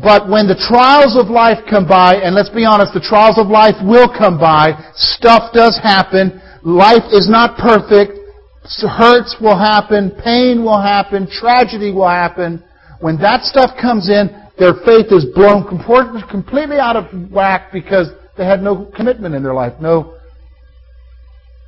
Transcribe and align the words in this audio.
But 0.00 0.30
when 0.30 0.48
the 0.48 0.56
trials 0.56 1.12
of 1.20 1.28
life 1.28 1.58
come 1.68 1.86
by, 1.86 2.16
and 2.24 2.34
let's 2.34 2.48
be 2.48 2.64
honest, 2.64 2.94
the 2.94 3.04
trials 3.04 3.36
of 3.36 3.48
life 3.48 3.76
will 3.84 4.08
come 4.08 4.40
by, 4.40 4.72
stuff 4.94 5.52
does 5.52 5.78
happen, 5.82 6.40
life 6.64 7.04
is 7.12 7.28
not 7.28 7.58
perfect, 7.58 8.16
hurts 8.64 9.36
will 9.42 9.58
happen, 9.58 10.12
pain 10.24 10.64
will 10.64 10.80
happen, 10.80 11.28
tragedy 11.28 11.92
will 11.92 12.08
happen. 12.08 12.64
When 13.00 13.20
that 13.20 13.44
stuff 13.44 13.76
comes 13.76 14.08
in, 14.08 14.32
their 14.58 14.72
faith 14.88 15.12
is 15.12 15.26
blown 15.34 15.68
completely 15.68 16.78
out 16.78 16.96
of 16.96 17.30
whack 17.30 17.72
because 17.72 18.08
they 18.38 18.46
had 18.46 18.62
no 18.62 18.90
commitment 18.96 19.34
in 19.34 19.42
their 19.42 19.54
life, 19.54 19.74
no 19.80 20.17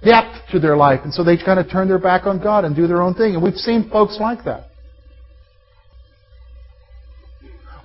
depth 0.04 0.50
to 0.52 0.58
their 0.58 0.76
life. 0.76 1.00
And 1.04 1.12
so 1.12 1.22
they 1.24 1.36
kind 1.36 1.58
of 1.60 1.70
turn 1.70 1.88
their 1.88 1.98
back 1.98 2.26
on 2.26 2.42
God 2.42 2.64
and 2.64 2.74
do 2.74 2.86
their 2.86 3.02
own 3.02 3.14
thing. 3.14 3.34
And 3.34 3.42
we've 3.42 3.54
seen 3.56 3.88
folks 3.90 4.18
like 4.20 4.44
that. 4.44 4.68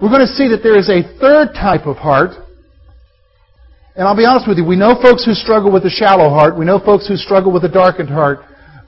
We're 0.02 0.10
going 0.10 0.28
to 0.28 0.34
see 0.34 0.50
that 0.50 0.62
there 0.62 0.78
is 0.78 0.90
a 0.90 1.04
third 1.20 1.54
type 1.54 1.88
of 1.88 1.98
heart. 1.98 2.32
And 3.96 4.06
I'll 4.06 4.18
be 4.18 4.26
honest 4.26 4.48
with 4.48 4.58
you, 4.58 4.66
we 4.66 4.76
know 4.76 5.00
folks 5.02 5.24
who 5.24 5.34
struggle 5.34 5.72
with 5.72 5.86
a 5.86 5.90
shallow 5.90 6.30
heart. 6.30 6.58
We 6.58 6.66
know 6.66 6.80
folks 6.80 7.08
who 7.08 7.16
struggle 7.16 7.52
with 7.54 7.64
a 7.64 7.70
darkened 7.70 8.10
heart. 8.10 8.40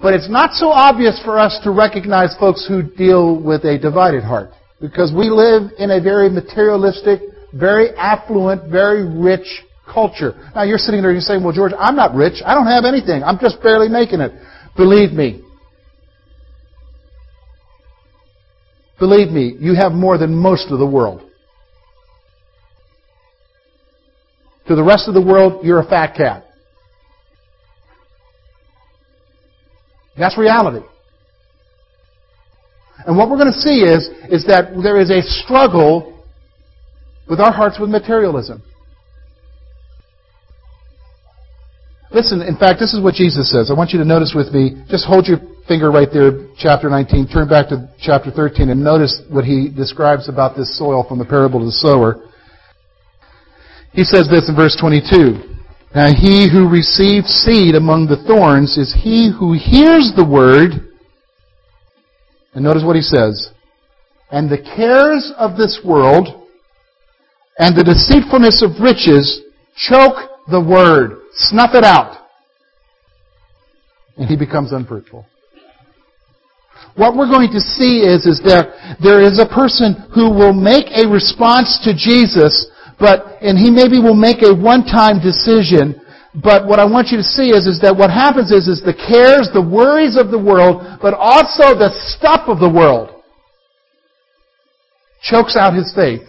But 0.02 0.14
it's 0.14 0.30
not 0.30 0.52
so 0.52 0.67
obvious 0.67 1.19
for 1.23 1.39
us 1.39 1.58
to 1.64 1.72
recognize 1.72 2.36
folks 2.38 2.67
who 2.67 2.84
deal 2.84 3.41
with 3.41 3.64
a 3.64 3.80
divided 3.80 4.23
heart. 4.23 4.52
Because 4.80 5.14
we 5.16 5.30
live 5.30 5.72
in 5.80 5.91
a 5.91 6.02
very 6.02 6.30
materialistic, 6.30 7.22
very 7.53 7.95
affluent, 7.95 8.69
very 8.69 9.08
rich 9.08 9.47
culture. 9.92 10.36
Now 10.56 10.64
you're 10.64 10.78
sitting 10.78 11.02
there 11.02 11.12
and 11.12 11.16
you're 11.16 11.22
saying, 11.22 11.44
well, 11.44 11.54
George, 11.54 11.74
I'm 11.78 11.96
not 11.96 12.14
rich. 12.14 12.42
I 12.46 12.54
don't 12.54 12.68
have 12.68 12.86
anything. 12.86 13.24
I'm 13.24 13.40
just 13.40 13.62
barely 13.62 13.90
making 13.90 14.22
it. 14.22 14.32
Believe 14.76 15.12
me. 15.12 15.44
Believe 19.00 19.30
me, 19.30 19.56
you 19.59 19.76
have 19.76 19.92
more 19.92 20.18
than 20.18 20.34
most 20.34 20.72
of 20.72 20.80
the 20.80 20.86
world. 20.86 21.22
To 24.68 24.76
the 24.76 24.84
rest 24.84 25.08
of 25.08 25.14
the 25.14 25.22
world, 25.22 25.64
you're 25.64 25.80
a 25.80 25.88
fat 25.88 26.16
cat. 26.16 26.46
That's 30.18 30.38
reality. 30.38 30.86
And 33.06 33.16
what 33.18 33.30
we're 33.30 33.38
going 33.38 33.53
to 33.53 33.59
see 33.59 33.81
is, 33.84 34.09
is 34.30 34.46
that 34.47 34.72
there 34.81 35.00
is 35.00 35.12
a 35.12 35.22
struggle 35.22 36.24
with 37.30 37.40
our 37.40 37.53
hearts 37.53 37.78
with 37.80 37.90
materialism. 37.90 38.64
Listen, 42.12 42.41
in 42.41 42.56
fact, 42.56 42.79
this 42.79 42.94
is 42.94 43.03
what 43.03 43.16
Jesus 43.16 43.51
says. 43.51 43.69
I 43.69 43.73
want 43.73 43.91
you 43.91 44.00
to 44.00 44.06
notice 44.06 44.34
with 44.34 44.53
me. 44.53 44.81
Just 44.88 45.06
hold 45.06 45.28
your 45.28 45.40
finger 45.68 45.91
right 45.91 46.07
there, 46.12 46.47
chapter 46.57 46.90
19. 46.90 47.28
Turn 47.28 47.50
back 47.50 47.68
to 47.69 47.90
chapter 48.00 48.31
13 48.31 48.69
and 48.69 48.81
notice 48.81 49.22
what 49.29 49.44
he 49.44 49.69
describes 49.69 50.29
about 50.29 50.56
this 50.56 50.78
soil 50.78 51.06
from 51.07 51.19
the 51.19 51.25
parable 51.25 51.59
of 51.59 51.66
the 51.66 51.72
sower. 51.72 52.23
He 53.91 54.03
says 54.03 54.29
this 54.29 54.47
in 54.47 54.56
verse 54.56 54.78
22. 54.79 55.57
Now 55.96 56.07
he 56.13 56.47
who 56.50 56.69
receives 56.69 57.28
seed 57.28 57.75
among 57.75 58.07
the 58.07 58.23
thorns 58.23 58.78
is 58.78 58.96
he 58.96 59.31
who 59.31 59.53
hears 59.53 60.13
the 60.16 60.25
word. 60.25 60.88
And 62.53 62.63
notice 62.63 62.84
what 62.85 62.96
he 62.96 63.01
says. 63.01 63.51
And 64.31 64.50
the 64.50 64.62
cares 64.62 65.34
of 65.38 65.57
this 65.57 65.81
world 65.84 66.47
and 67.59 67.75
the 67.75 67.84
deceitfulness 67.84 68.62
of 68.62 68.81
riches 68.81 69.41
choke 69.75 70.29
the 70.50 70.62
word 70.62 71.16
Snuff 71.38 71.75
it 71.75 71.84
out. 71.84 72.28
And 74.18 74.28
he 74.28 74.36
becomes 74.36 74.72
unfruitful. 74.72 75.25
What 76.96 77.16
we're 77.16 77.30
going 77.30 77.52
to 77.52 77.62
see 77.62 78.02
is, 78.02 78.25
is 78.25 78.42
that 78.46 78.98
there 79.02 79.22
is 79.22 79.38
a 79.38 79.46
person 79.46 80.09
who 80.14 80.34
will 80.34 80.53
make 80.53 80.90
a 80.90 81.08
response 81.08 81.78
to 81.86 81.94
Jesus, 81.94 82.70
but, 83.00 83.38
and 83.42 83.58
he 83.58 83.70
maybe 83.70 84.02
will 84.02 84.18
make 84.18 84.42
a 84.42 84.53
one-time 84.53 85.22
decision, 85.22 86.02
but 86.34 86.66
what 86.66 86.80
I 86.80 86.86
want 86.86 87.09
you 87.09 87.18
to 87.18 87.24
see 87.24 87.53
is, 87.53 87.68
is 87.68 87.80
that 87.81 87.96
what 87.96 88.09
happens 88.09 88.52
is, 88.52 88.68
is 88.68 88.81
the 88.81 88.97
cares, 88.97 89.50
the 89.53 89.62
worries 89.62 90.18
of 90.18 90.30
the 90.30 90.42
world, 90.42 90.81
but 91.02 91.14
also 91.14 91.78
the 91.78 91.94
stuff 92.18 92.50
of 92.50 92.59
the 92.59 92.70
world 92.70 93.14
chokes 95.22 95.56
out 95.56 95.74
his 95.74 95.94
faith 95.94 96.26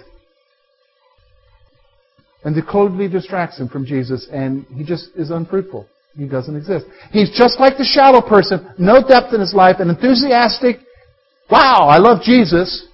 and 2.45 2.57
it 2.57 2.65
totally 2.71 3.09
distracts 3.09 3.59
him 3.59 3.69
from 3.69 3.85
Jesus, 3.85 4.29
and 4.33 4.65
he 4.75 4.85
just 4.85 5.11
is 5.17 5.31
unfruitful. 5.31 5.87
He 6.17 6.27
doesn't 6.27 6.57
exist. 6.57 6.87
He's 7.11 7.31
just 7.31 7.61
like 7.61 7.77
the 7.77 7.85
shallow 7.85 8.21
person, 8.21 8.73
no 8.79 9.07
depth 9.07 9.33
in 9.33 9.41
his 9.41 9.55
life, 9.55 9.77
an 9.79 9.89
enthusiastic, 9.89 10.79
wow, 11.51 11.89
I 11.89 11.99
love 11.99 12.23
Jesus. 12.23 12.87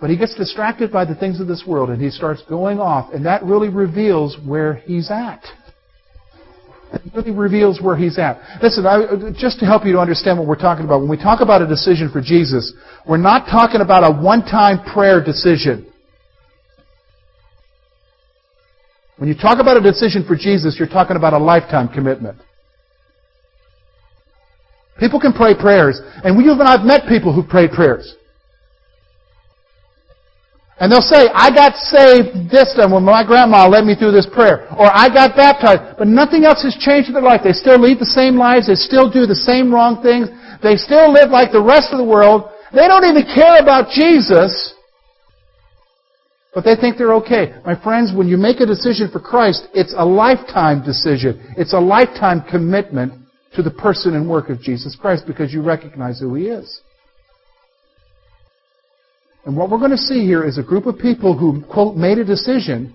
But 0.00 0.10
he 0.10 0.16
gets 0.16 0.34
distracted 0.34 0.90
by 0.90 1.04
the 1.04 1.14
things 1.14 1.40
of 1.40 1.46
this 1.46 1.64
world, 1.66 1.90
and 1.90 2.00
he 2.00 2.10
starts 2.10 2.42
going 2.48 2.80
off, 2.80 3.12
and 3.12 3.24
that 3.26 3.42
really 3.42 3.68
reveals 3.68 4.36
where 4.46 4.74
he's 4.74 5.10
at. 5.10 5.44
It 6.92 7.02
really 7.14 7.30
reveals 7.30 7.80
where 7.80 7.96
he's 7.96 8.18
at. 8.18 8.40
Listen, 8.62 8.84
I, 8.84 9.30
just 9.38 9.60
to 9.60 9.66
help 9.66 9.84
you 9.84 9.92
to 9.92 9.98
understand 9.98 10.38
what 10.38 10.48
we're 10.48 10.56
talking 10.56 10.84
about, 10.84 11.00
when 11.00 11.08
we 11.08 11.16
talk 11.16 11.40
about 11.40 11.62
a 11.62 11.66
decision 11.66 12.10
for 12.10 12.20
Jesus, 12.20 12.72
we're 13.06 13.16
not 13.16 13.46
talking 13.46 13.80
about 13.80 14.02
a 14.02 14.10
one-time 14.10 14.92
prayer 14.92 15.22
decision. 15.22 15.89
When 19.20 19.28
you 19.28 19.36
talk 19.36 19.60
about 19.60 19.76
a 19.76 19.84
decision 19.84 20.24
for 20.24 20.32
Jesus, 20.34 20.76
you're 20.78 20.88
talking 20.88 21.14
about 21.14 21.34
a 21.34 21.38
lifetime 21.38 21.92
commitment. 21.92 22.40
People 24.98 25.20
can 25.20 25.34
pray 25.34 25.52
prayers, 25.52 26.00
and 26.24 26.38
we 26.38 26.44
even 26.44 26.64
I've 26.64 26.88
met 26.88 27.04
people 27.06 27.28
who 27.28 27.44
prayed 27.44 27.70
prayers. 27.70 28.16
And 30.80 30.90
they'll 30.90 31.04
say, 31.04 31.28
I 31.36 31.52
got 31.52 31.76
saved 31.76 32.48
this 32.48 32.72
time 32.80 32.96
when 32.96 33.04
my 33.04 33.20
grandma 33.20 33.68
led 33.68 33.84
me 33.84 33.94
through 33.94 34.12
this 34.12 34.24
prayer. 34.24 34.64
Or 34.80 34.88
I 34.88 35.12
got 35.12 35.36
baptized. 35.36 35.98
But 35.98 36.08
nothing 36.08 36.48
else 36.48 36.64
has 36.64 36.72
changed 36.80 37.08
in 37.08 37.12
their 37.12 37.22
life. 37.22 37.42
They 37.44 37.52
still 37.52 37.76
lead 37.76 38.00
the 38.00 38.08
same 38.08 38.40
lives. 38.40 38.68
They 38.68 38.74
still 38.74 39.12
do 39.12 39.26
the 39.26 39.36
same 39.36 39.68
wrong 39.68 40.00
things. 40.00 40.32
They 40.62 40.76
still 40.76 41.12
live 41.12 41.28
like 41.28 41.52
the 41.52 41.60
rest 41.60 41.92
of 41.92 41.98
the 41.98 42.08
world. 42.08 42.48
They 42.72 42.88
don't 42.88 43.04
even 43.04 43.28
care 43.28 43.60
about 43.60 43.92
Jesus. 43.92 44.72
But 46.52 46.64
they 46.64 46.74
think 46.74 46.98
they're 46.98 47.14
okay. 47.14 47.54
My 47.64 47.80
friends, 47.80 48.12
when 48.14 48.26
you 48.26 48.36
make 48.36 48.60
a 48.60 48.66
decision 48.66 49.08
for 49.10 49.20
Christ, 49.20 49.68
it's 49.72 49.94
a 49.96 50.04
lifetime 50.04 50.84
decision. 50.84 51.54
It's 51.56 51.74
a 51.74 51.78
lifetime 51.78 52.42
commitment 52.50 53.12
to 53.54 53.62
the 53.62 53.70
person 53.70 54.14
and 54.14 54.28
work 54.28 54.48
of 54.48 54.60
Jesus 54.60 54.96
Christ 55.00 55.24
because 55.26 55.52
you 55.52 55.62
recognize 55.62 56.20
who 56.20 56.34
He 56.34 56.46
is. 56.46 56.80
And 59.44 59.56
what 59.56 59.70
we're 59.70 59.78
going 59.78 59.90
to 59.92 59.96
see 59.96 60.24
here 60.26 60.44
is 60.44 60.58
a 60.58 60.62
group 60.62 60.86
of 60.86 60.98
people 60.98 61.36
who, 61.36 61.62
quote, 61.72 61.96
made 61.96 62.18
a 62.18 62.24
decision, 62.24 62.94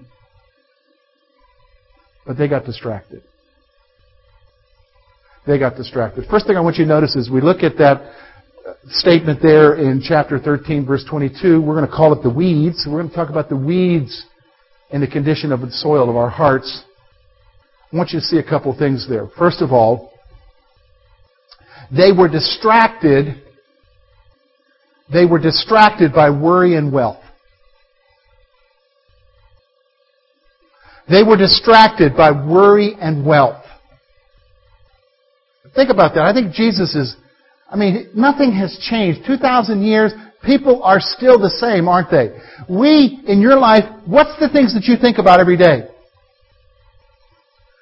but 2.27 2.37
they 2.37 2.47
got 2.47 2.65
distracted. 2.65 3.23
They 5.47 5.57
got 5.59 5.75
distracted. 5.75 6.25
First 6.29 6.47
thing 6.47 6.57
I 6.57 6.59
want 6.59 6.77
you 6.77 6.85
to 6.85 6.89
notice 6.89 7.15
is 7.15 7.29
we 7.29 7.41
look 7.41 7.63
at 7.63 7.77
that 7.77 8.01
statement 8.87 9.41
there 9.41 9.75
in 9.75 10.01
chapter 10.01 10.39
13, 10.39 10.85
verse 10.85 11.05
22. 11.09 11.61
We're 11.61 11.75
going 11.75 11.89
to 11.89 11.95
call 11.95 12.13
it 12.13 12.23
the 12.23 12.29
weeds. 12.29 12.85
We're 12.87 12.99
going 12.99 13.09
to 13.09 13.15
talk 13.15 13.29
about 13.29 13.49
the 13.49 13.57
weeds 13.57 14.25
and 14.91 15.01
the 15.01 15.07
condition 15.07 15.51
of 15.51 15.61
the 15.61 15.71
soil 15.71 16.09
of 16.09 16.15
our 16.15 16.29
hearts. 16.29 16.83
I 17.91 17.97
want 17.97 18.11
you 18.11 18.19
to 18.19 18.25
see 18.25 18.37
a 18.37 18.43
couple 18.43 18.75
things 18.77 19.07
there. 19.07 19.27
First 19.37 19.61
of 19.61 19.71
all, 19.71 20.11
They 21.95 22.11
were 22.11 22.27
distracted. 22.27 23.43
They 25.11 25.25
were 25.25 25.39
distracted 25.39 26.13
by 26.13 26.29
worry 26.29 26.75
and 26.75 26.91
wealth. 26.91 27.21
They 31.07 31.21
were 31.21 31.37
distracted 31.37 32.17
by 32.17 32.31
worry 32.31 32.95
and 32.99 33.23
wealth. 33.25 33.63
Think 35.75 35.91
about 35.91 36.15
that. 36.15 36.23
I 36.23 36.33
think 36.33 36.53
Jesus 36.53 36.95
is, 36.95 37.15
I 37.69 37.75
mean, 37.75 38.09
nothing 38.15 38.51
has 38.53 38.77
changed. 38.89 39.21
2,000 39.25 39.83
years, 39.83 40.13
people 40.43 40.83
are 40.83 40.99
still 40.99 41.39
the 41.39 41.49
same, 41.49 41.87
aren't 41.87 42.11
they? 42.11 42.29
We, 42.69 43.21
in 43.27 43.41
your 43.41 43.57
life, 43.57 43.83
what's 44.05 44.39
the 44.39 44.49
things 44.49 44.73
that 44.75 44.85
you 44.85 44.95
think 44.97 45.17
about 45.17 45.39
every 45.39 45.57
day? 45.57 45.87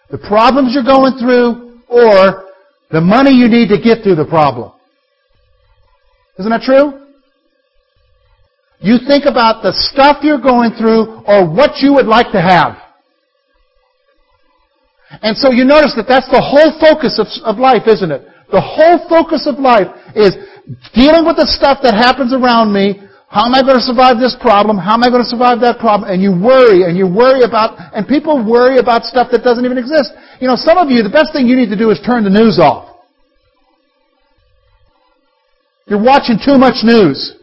The 0.10 0.18
problems 0.18 0.74
you're 0.74 0.84
going 0.84 1.18
through 1.20 1.82
or 1.88 2.50
the 2.92 3.02
money 3.02 3.32
you 3.32 3.48
need 3.48 3.70
to 3.70 3.82
get 3.82 4.04
through 4.04 4.16
the 4.16 4.26
problem. 4.26 4.72
Isn't 6.40 6.52
that 6.52 6.62
true? 6.62 7.02
You 8.80 8.98
think 9.08 9.26
about 9.26 9.64
the 9.64 9.74
stuff 9.74 10.18
you're 10.24 10.42
going 10.42 10.72
through 10.78 11.24
or 11.26 11.48
what 11.48 11.78
you 11.80 11.94
would 11.94 12.06
like 12.06 12.32
to 12.32 12.42
have. 12.42 12.78
And 15.22 15.38
so 15.38 15.52
you 15.52 15.64
notice 15.64 15.94
that 15.96 16.06
that's 16.08 16.28
the 16.28 16.42
whole 16.42 16.78
focus 16.80 17.20
of, 17.20 17.28
of 17.46 17.60
life, 17.60 17.84
isn't 17.88 18.12
it? 18.12 18.28
The 18.54 18.62
whole 18.62 19.02
focus 19.10 19.50
of 19.50 19.58
life 19.58 19.90
is 20.14 20.38
dealing 20.94 21.26
with 21.26 21.42
the 21.42 21.50
stuff 21.50 21.82
that 21.82 21.98
happens 21.98 22.38
around 22.38 22.70
me. 22.70 23.02
How 23.26 23.50
am 23.50 23.58
I 23.58 23.66
going 23.66 23.82
to 23.82 23.82
survive 23.82 24.22
this 24.22 24.38
problem? 24.38 24.78
How 24.78 24.94
am 24.94 25.02
I 25.02 25.10
going 25.10 25.26
to 25.26 25.28
survive 25.28 25.58
that 25.66 25.82
problem? 25.82 26.06
And 26.06 26.22
you 26.22 26.30
worry, 26.30 26.86
and 26.86 26.94
you 26.94 27.10
worry 27.10 27.42
about, 27.42 27.74
and 27.98 28.06
people 28.06 28.38
worry 28.46 28.78
about 28.78 29.10
stuff 29.10 29.34
that 29.34 29.42
doesn't 29.42 29.66
even 29.66 29.82
exist. 29.82 30.14
You 30.38 30.46
know, 30.46 30.54
some 30.54 30.78
of 30.78 30.94
you, 30.94 31.02
the 31.02 31.10
best 31.10 31.34
thing 31.34 31.50
you 31.50 31.58
need 31.58 31.74
to 31.74 31.76
do 31.76 31.90
is 31.90 31.98
turn 32.06 32.22
the 32.22 32.30
news 32.30 32.62
off. 32.62 32.94
You're 35.90 36.02
watching 36.02 36.38
too 36.38 36.62
much 36.62 36.86
news. 36.86 37.34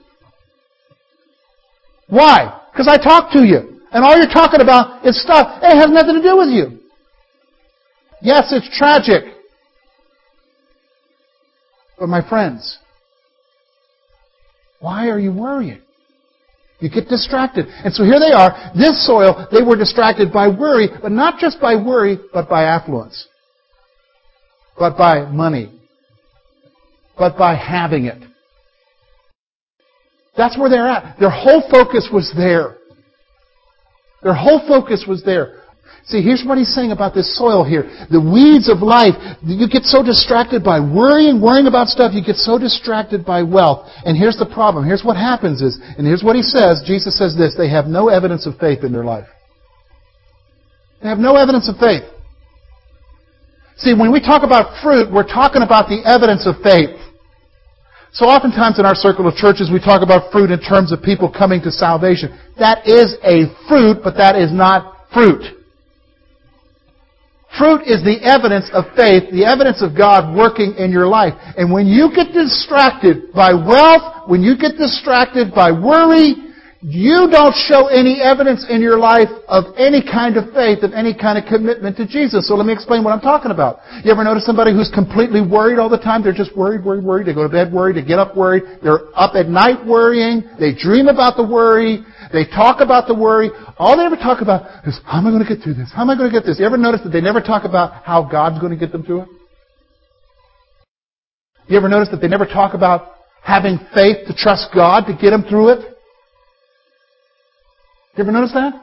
Why? 2.06 2.54
Because 2.70 2.86
I 2.86 3.02
talk 3.02 3.34
to 3.34 3.42
you. 3.42 3.82
And 3.90 4.06
all 4.06 4.14
you're 4.14 4.30
talking 4.30 4.62
about 4.62 5.04
is 5.04 5.20
stuff, 5.20 5.58
it 5.58 5.74
has 5.74 5.90
nothing 5.90 6.14
to 6.14 6.22
do 6.22 6.38
with 6.38 6.54
you. 6.54 6.78
Yes, 8.22 8.54
it's 8.54 8.70
tragic. 8.78 9.39
But 12.00 12.08
my 12.08 12.26
friends, 12.26 12.78
why 14.80 15.10
are 15.10 15.20
you 15.20 15.32
worrying? 15.32 15.82
You 16.80 16.88
get 16.88 17.08
distracted. 17.08 17.66
And 17.68 17.92
so 17.92 18.04
here 18.04 18.18
they 18.18 18.32
are. 18.32 18.72
This 18.74 19.06
soil, 19.06 19.46
they 19.52 19.62
were 19.62 19.76
distracted 19.76 20.32
by 20.32 20.48
worry, 20.48 20.88
but 21.02 21.12
not 21.12 21.38
just 21.38 21.60
by 21.60 21.76
worry, 21.76 22.18
but 22.32 22.48
by 22.48 22.64
affluence. 22.64 23.28
But 24.78 24.96
by 24.96 25.26
money. 25.30 25.78
But 27.18 27.36
by 27.36 27.54
having 27.54 28.06
it. 28.06 28.22
That's 30.38 30.56
where 30.56 30.70
they're 30.70 30.88
at. 30.88 31.18
Their 31.20 31.28
whole 31.28 31.68
focus 31.70 32.08
was 32.10 32.32
there. 32.34 32.78
Their 34.22 34.32
whole 34.34 34.66
focus 34.66 35.04
was 35.06 35.22
there. 35.22 35.59
See, 36.06 36.22
here's 36.22 36.42
what 36.44 36.58
he's 36.58 36.74
saying 36.74 36.92
about 36.92 37.14
this 37.14 37.36
soil 37.36 37.62
here. 37.62 37.84
The 38.10 38.20
weeds 38.20 38.68
of 38.68 38.82
life, 38.82 39.14
you 39.44 39.68
get 39.68 39.84
so 39.84 40.02
distracted 40.02 40.64
by 40.64 40.80
worrying, 40.80 41.40
worrying 41.40 41.66
about 41.66 41.88
stuff, 41.88 42.12
you 42.14 42.24
get 42.24 42.36
so 42.36 42.58
distracted 42.58 43.24
by 43.24 43.42
wealth. 43.42 43.86
And 44.04 44.16
here's 44.16 44.36
the 44.36 44.48
problem. 44.48 44.86
Here's 44.86 45.04
what 45.04 45.16
happens 45.16 45.62
is, 45.62 45.78
and 45.98 46.06
here's 46.06 46.24
what 46.24 46.36
he 46.36 46.42
says, 46.42 46.82
Jesus 46.86 47.16
says 47.16 47.36
this, 47.36 47.54
they 47.56 47.68
have 47.68 47.86
no 47.86 48.08
evidence 48.08 48.46
of 48.46 48.56
faith 48.58 48.82
in 48.82 48.92
their 48.92 49.04
life. 49.04 49.28
They 51.02 51.08
have 51.08 51.18
no 51.18 51.36
evidence 51.36 51.68
of 51.68 51.76
faith. 51.76 52.02
See, 53.76 53.94
when 53.94 54.12
we 54.12 54.20
talk 54.20 54.42
about 54.42 54.82
fruit, 54.82 55.12
we're 55.12 55.28
talking 55.28 55.62
about 55.62 55.88
the 55.88 56.02
evidence 56.04 56.46
of 56.46 56.60
faith. 56.62 56.96
So 58.12 58.26
oftentimes 58.26 58.78
in 58.78 58.84
our 58.84 58.96
circle 58.96 59.28
of 59.28 59.34
churches, 59.36 59.70
we 59.72 59.78
talk 59.78 60.02
about 60.02 60.32
fruit 60.32 60.50
in 60.50 60.60
terms 60.60 60.92
of 60.92 61.02
people 61.02 61.30
coming 61.30 61.62
to 61.62 61.70
salvation. 61.70 62.36
That 62.58 62.88
is 62.88 63.16
a 63.22 63.46
fruit, 63.68 64.02
but 64.02 64.16
that 64.16 64.34
is 64.34 64.50
not 64.52 65.06
fruit. 65.14 65.59
Fruit 67.58 67.82
is 67.82 68.02
the 68.06 68.22
evidence 68.22 68.70
of 68.72 68.84
faith, 68.94 69.30
the 69.32 69.44
evidence 69.44 69.82
of 69.82 69.96
God 69.96 70.36
working 70.36 70.74
in 70.78 70.92
your 70.92 71.06
life. 71.06 71.34
And 71.56 71.72
when 71.72 71.86
you 71.86 72.10
get 72.14 72.32
distracted 72.32 73.32
by 73.32 73.52
wealth, 73.52 74.28
when 74.30 74.42
you 74.42 74.56
get 74.56 74.78
distracted 74.78 75.52
by 75.52 75.72
worry, 75.72 76.49
you 76.82 77.28
don't 77.30 77.52
show 77.68 77.88
any 77.88 78.22
evidence 78.24 78.64
in 78.64 78.80
your 78.80 78.96
life 78.96 79.28
of 79.48 79.64
any 79.76 80.00
kind 80.00 80.38
of 80.38 80.48
faith, 80.56 80.82
of 80.82 80.96
any 80.96 81.12
kind 81.12 81.36
of 81.36 81.44
commitment 81.44 81.94
to 81.98 82.06
Jesus. 82.06 82.48
So 82.48 82.54
let 82.54 82.64
me 82.64 82.72
explain 82.72 83.04
what 83.04 83.12
I'm 83.12 83.20
talking 83.20 83.50
about. 83.50 83.80
You 84.02 84.10
ever 84.10 84.24
notice 84.24 84.46
somebody 84.46 84.72
who's 84.72 84.88
completely 84.88 85.44
worried 85.44 85.78
all 85.78 85.90
the 85.90 86.00
time? 86.00 86.24
They're 86.24 86.32
just 86.32 86.56
worried, 86.56 86.82
worried, 86.82 87.04
worried. 87.04 87.26
They 87.26 87.34
go 87.34 87.42
to 87.42 87.52
bed 87.52 87.70
worried, 87.70 87.96
they 87.96 88.04
get 88.04 88.18
up 88.18 88.34
worried. 88.34 88.80
They're 88.82 89.12
up 89.12 89.36
at 89.36 89.48
night 89.48 89.84
worrying. 89.84 90.48
They 90.58 90.72
dream 90.72 91.08
about 91.08 91.36
the 91.36 91.44
worry. 91.44 92.00
They 92.32 92.46
talk 92.46 92.80
about 92.80 93.06
the 93.06 93.14
worry. 93.14 93.50
All 93.76 93.98
they 93.98 94.06
ever 94.06 94.16
talk 94.16 94.40
about 94.40 94.64
is, 94.88 94.98
how 95.04 95.18
am 95.18 95.26
I 95.26 95.30
going 95.30 95.44
to 95.44 95.48
get 95.48 95.62
through 95.62 95.74
this? 95.74 95.92
How 95.94 96.00
am 96.00 96.08
I 96.08 96.16
going 96.16 96.32
to 96.32 96.34
get 96.34 96.46
this? 96.46 96.58
You 96.58 96.64
ever 96.64 96.78
notice 96.78 97.02
that 97.04 97.10
they 97.10 97.20
never 97.20 97.42
talk 97.42 97.64
about 97.64 98.04
how 98.04 98.24
God's 98.24 98.58
going 98.58 98.72
to 98.72 98.78
get 98.78 98.90
them 98.90 99.02
through 99.02 99.22
it? 99.22 99.28
You 101.68 101.76
ever 101.76 101.90
notice 101.90 102.08
that 102.10 102.22
they 102.22 102.28
never 102.28 102.46
talk 102.46 102.72
about 102.72 103.12
having 103.42 103.78
faith 103.94 104.26
to 104.28 104.34
trust 104.34 104.68
God 104.74 105.04
to 105.06 105.12
get 105.12 105.30
them 105.30 105.44
through 105.44 105.76
it? 105.76 105.96
You 108.16 108.24
ever 108.24 108.32
notice 108.32 108.52
that? 108.52 108.74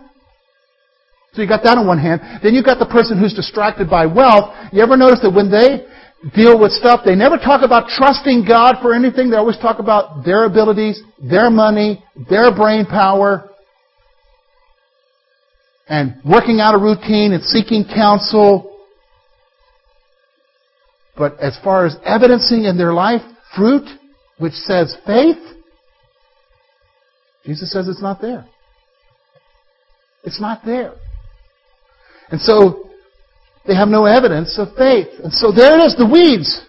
So 1.34 1.42
you 1.42 1.48
got 1.48 1.64
that 1.64 1.78
on 1.78 1.86
one 1.86 2.00
hand. 2.00 2.22
Then 2.42 2.56
you've 2.56 2.66
got 2.66 2.80
the 2.80 2.86
person 2.86 3.20
who's 3.20 3.34
distracted 3.34 3.90
by 3.90 4.06
wealth. 4.06 4.56
You 4.72 4.82
ever 4.82 4.98
notice 4.98 5.20
that 5.22 5.32
when 5.32 5.52
they 5.52 5.86
deal 6.34 6.60
with 6.60 6.72
stuff, 6.72 7.02
they 7.06 7.16
never 7.16 7.38
talk 7.38 7.62
about 7.64 7.90
trusting 7.90 8.46
God 8.48 8.78
for 8.82 8.94
anything. 8.96 9.30
They 9.30 9.38
always 9.38 9.58
talk 9.58 9.80
about 9.80 10.26
their 10.26 10.46
abilities, 10.46 11.02
their 11.22 11.52
money, 11.52 12.04
their 12.30 12.56
brain 12.56 12.86
power, 12.86 13.52
and 15.88 16.16
working 16.26 16.60
out 16.60 16.74
a 16.74 16.80
routine 16.80 17.34
and 17.34 17.44
seeking 17.44 17.86
counsel. 17.86 18.80
But 21.16 21.40
as 21.40 21.58
far 21.64 21.86
as 21.86 21.96
evidencing 22.04 22.64
in 22.64 22.78
their 22.78 22.94
life 22.94 23.22
fruit, 23.56 23.88
which 24.38 24.54
says 24.54 24.96
faith, 25.06 25.38
Jesus 27.46 27.72
says 27.72 27.88
it's 27.88 28.02
not 28.02 28.22
there. 28.22 28.48
It's 30.28 30.42
not 30.42 30.66
there. 30.66 30.94
And 32.30 32.42
so 32.42 32.90
they 33.66 33.74
have 33.74 33.88
no 33.88 34.04
evidence 34.04 34.60
of 34.60 34.76
faith. 34.76 35.08
And 35.24 35.32
so 35.32 35.54
there 35.54 35.80
it 35.80 35.84
is, 35.86 35.96
the 35.96 36.06
weeds. 36.06 36.66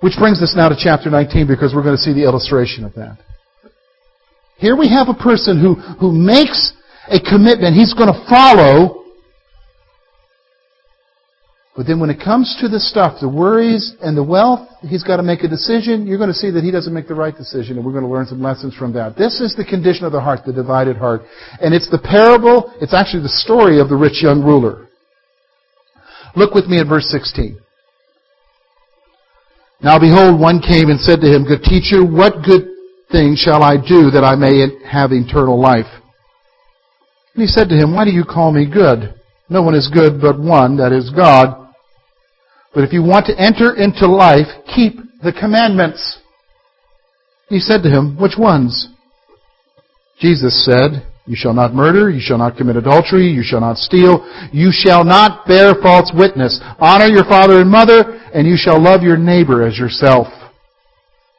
Which 0.00 0.14
brings 0.18 0.42
us 0.42 0.54
now 0.56 0.70
to 0.70 0.76
chapter 0.78 1.10
19 1.10 1.46
because 1.46 1.74
we're 1.74 1.82
going 1.82 1.96
to 1.96 2.00
see 2.00 2.14
the 2.14 2.24
illustration 2.24 2.84
of 2.84 2.94
that. 2.94 3.18
Here 4.56 4.74
we 4.74 4.88
have 4.88 5.08
a 5.08 5.14
person 5.14 5.60
who, 5.60 5.74
who 5.74 6.10
makes 6.10 6.72
a 7.06 7.20
commitment. 7.20 7.76
He's 7.76 7.92
going 7.92 8.08
to 8.08 8.24
follow 8.26 8.99
but 11.80 11.86
then 11.86 11.98
when 11.98 12.10
it 12.10 12.20
comes 12.22 12.58
to 12.60 12.68
the 12.68 12.78
stuff, 12.78 13.22
the 13.22 13.28
worries 13.30 13.96
and 14.02 14.14
the 14.14 14.22
wealth, 14.22 14.68
he's 14.82 15.02
got 15.02 15.16
to 15.16 15.22
make 15.22 15.44
a 15.44 15.48
decision. 15.48 16.06
You're 16.06 16.18
going 16.18 16.28
to 16.28 16.36
see 16.36 16.50
that 16.50 16.62
he 16.62 16.70
doesn't 16.70 16.92
make 16.92 17.08
the 17.08 17.14
right 17.14 17.34
decision, 17.34 17.78
and 17.78 17.86
we're 17.86 17.96
going 17.96 18.04
to 18.04 18.10
learn 18.10 18.26
some 18.26 18.42
lessons 18.42 18.76
from 18.76 18.92
that. 18.92 19.16
This 19.16 19.40
is 19.40 19.56
the 19.56 19.64
condition 19.64 20.04
of 20.04 20.12
the 20.12 20.20
heart, 20.20 20.40
the 20.44 20.52
divided 20.52 20.98
heart. 20.98 21.22
And 21.58 21.72
it's 21.72 21.88
the 21.88 21.96
parable, 21.96 22.70
it's 22.82 22.92
actually 22.92 23.22
the 23.22 23.32
story 23.32 23.80
of 23.80 23.88
the 23.88 23.96
rich 23.96 24.22
young 24.22 24.44
ruler. 24.44 24.88
Look 26.36 26.52
with 26.52 26.66
me 26.66 26.80
at 26.80 26.86
verse 26.86 27.08
16. 27.08 27.58
Now 29.80 29.98
behold, 29.98 30.38
one 30.38 30.60
came 30.60 30.90
and 30.90 31.00
said 31.00 31.22
to 31.22 31.32
him, 31.32 31.48
Good 31.48 31.62
teacher, 31.64 32.04
what 32.04 32.44
good 32.44 32.68
thing 33.10 33.36
shall 33.40 33.62
I 33.62 33.80
do 33.80 34.12
that 34.12 34.20
I 34.20 34.36
may 34.36 34.68
have 34.84 35.12
eternal 35.12 35.58
life? 35.58 35.88
And 37.32 37.40
he 37.40 37.46
said 37.46 37.70
to 37.70 37.74
him, 37.74 37.94
Why 37.94 38.04
do 38.04 38.10
you 38.10 38.24
call 38.28 38.52
me 38.52 38.68
good? 38.70 39.14
No 39.48 39.62
one 39.62 39.74
is 39.74 39.88
good 39.88 40.20
but 40.20 40.38
one, 40.38 40.76
that 40.76 40.92
is 40.92 41.08
God. 41.08 41.59
But 42.74 42.84
if 42.84 42.92
you 42.92 43.02
want 43.02 43.26
to 43.26 43.38
enter 43.38 43.74
into 43.74 44.06
life, 44.06 44.46
keep 44.74 45.00
the 45.22 45.32
commandments. 45.32 46.18
He 47.48 47.58
said 47.58 47.82
to 47.82 47.90
him, 47.90 48.16
Which 48.18 48.38
ones? 48.38 48.88
Jesus 50.20 50.64
said, 50.64 51.06
You 51.26 51.34
shall 51.34 51.52
not 51.52 51.74
murder, 51.74 52.10
you 52.10 52.20
shall 52.20 52.38
not 52.38 52.56
commit 52.56 52.76
adultery, 52.76 53.26
you 53.26 53.42
shall 53.42 53.60
not 53.60 53.76
steal, 53.76 54.24
you 54.52 54.70
shall 54.70 55.04
not 55.04 55.46
bear 55.48 55.74
false 55.82 56.12
witness, 56.14 56.60
honor 56.78 57.06
your 57.06 57.24
father 57.24 57.60
and 57.60 57.70
mother, 57.70 58.20
and 58.32 58.46
you 58.46 58.56
shall 58.56 58.80
love 58.80 59.02
your 59.02 59.16
neighbor 59.16 59.66
as 59.66 59.76
yourself. 59.76 60.28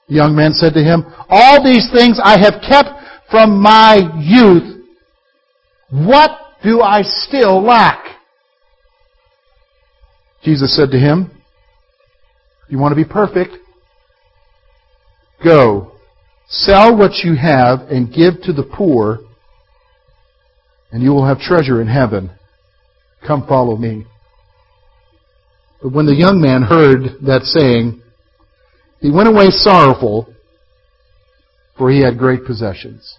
The 0.09 0.15
young 0.15 0.35
man 0.35 0.51
said 0.53 0.73
to 0.73 0.83
him, 0.83 1.05
All 1.29 1.63
these 1.63 1.89
things 1.95 2.19
I 2.21 2.37
have 2.39 2.61
kept 2.67 2.89
from 3.31 3.61
my 3.61 4.01
youth. 4.19 4.83
What 5.89 6.31
do 6.63 6.81
I 6.81 7.01
still 7.03 7.63
lack? 7.63 8.10
Jesus 10.43 10.75
said 10.75 10.91
to 10.91 10.99
him, 10.99 11.31
You 12.69 12.77
want 12.77 12.91
to 12.91 12.95
be 12.95 13.07
perfect? 13.07 13.57
Go, 15.43 15.93
sell 16.47 16.95
what 16.95 17.23
you 17.23 17.35
have 17.35 17.81
and 17.89 18.13
give 18.13 18.41
to 18.43 18.53
the 18.53 18.63
poor, 18.63 19.19
and 20.91 21.01
you 21.01 21.11
will 21.11 21.25
have 21.25 21.39
treasure 21.39 21.81
in 21.81 21.87
heaven. 21.87 22.31
Come 23.25 23.45
follow 23.47 23.75
me. 23.75 24.05
But 25.81 25.93
when 25.93 26.05
the 26.05 26.15
young 26.15 26.39
man 26.41 26.61
heard 26.61 27.25
that 27.25 27.43
saying, 27.43 28.01
he 28.99 29.09
went 29.09 29.27
away 29.27 29.49
sorrowful, 29.49 30.31
for 31.77 31.89
he 31.89 32.03
had 32.03 32.19
great 32.19 32.45
possessions. 32.45 33.17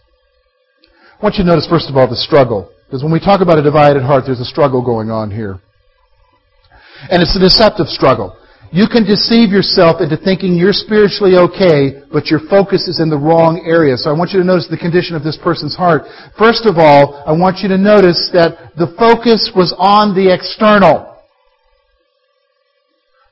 I 1.18 1.24
want 1.24 1.36
you 1.36 1.44
to 1.44 1.50
notice, 1.50 1.66
first 1.68 1.90
of 1.90 1.96
all, 1.96 2.08
the 2.08 2.16
struggle. 2.16 2.70
Because 2.86 3.02
when 3.02 3.12
we 3.12 3.18
talk 3.18 3.40
about 3.40 3.58
a 3.58 3.62
divided 3.62 4.02
heart, 4.02 4.24
there's 4.26 4.40
a 4.40 4.44
struggle 4.44 4.84
going 4.84 5.10
on 5.10 5.30
here. 5.30 5.60
And 7.10 7.22
it's 7.22 7.36
a 7.36 7.40
deceptive 7.40 7.88
struggle. 7.88 8.36
You 8.72 8.88
can 8.88 9.04
deceive 9.04 9.52
yourself 9.52 10.00
into 10.00 10.16
thinking 10.16 10.56
you're 10.56 10.72
spiritually 10.72 11.36
okay, 11.36 12.00
but 12.10 12.32
your 12.32 12.40
focus 12.48 12.88
is 12.88 13.00
in 13.00 13.10
the 13.10 13.20
wrong 13.20 13.60
area. 13.68 14.00
So 14.00 14.08
I 14.08 14.16
want 14.16 14.32
you 14.32 14.40
to 14.40 14.48
notice 14.48 14.66
the 14.66 14.80
condition 14.80 15.14
of 15.14 15.22
this 15.22 15.36
person's 15.36 15.76
heart. 15.76 16.08
First 16.38 16.64
of 16.64 16.78
all, 16.80 17.20
I 17.26 17.36
want 17.36 17.60
you 17.60 17.68
to 17.68 17.76
notice 17.76 18.30
that 18.32 18.72
the 18.80 18.88
focus 18.96 19.52
was 19.52 19.76
on 19.76 20.16
the 20.16 20.32
external. 20.32 21.20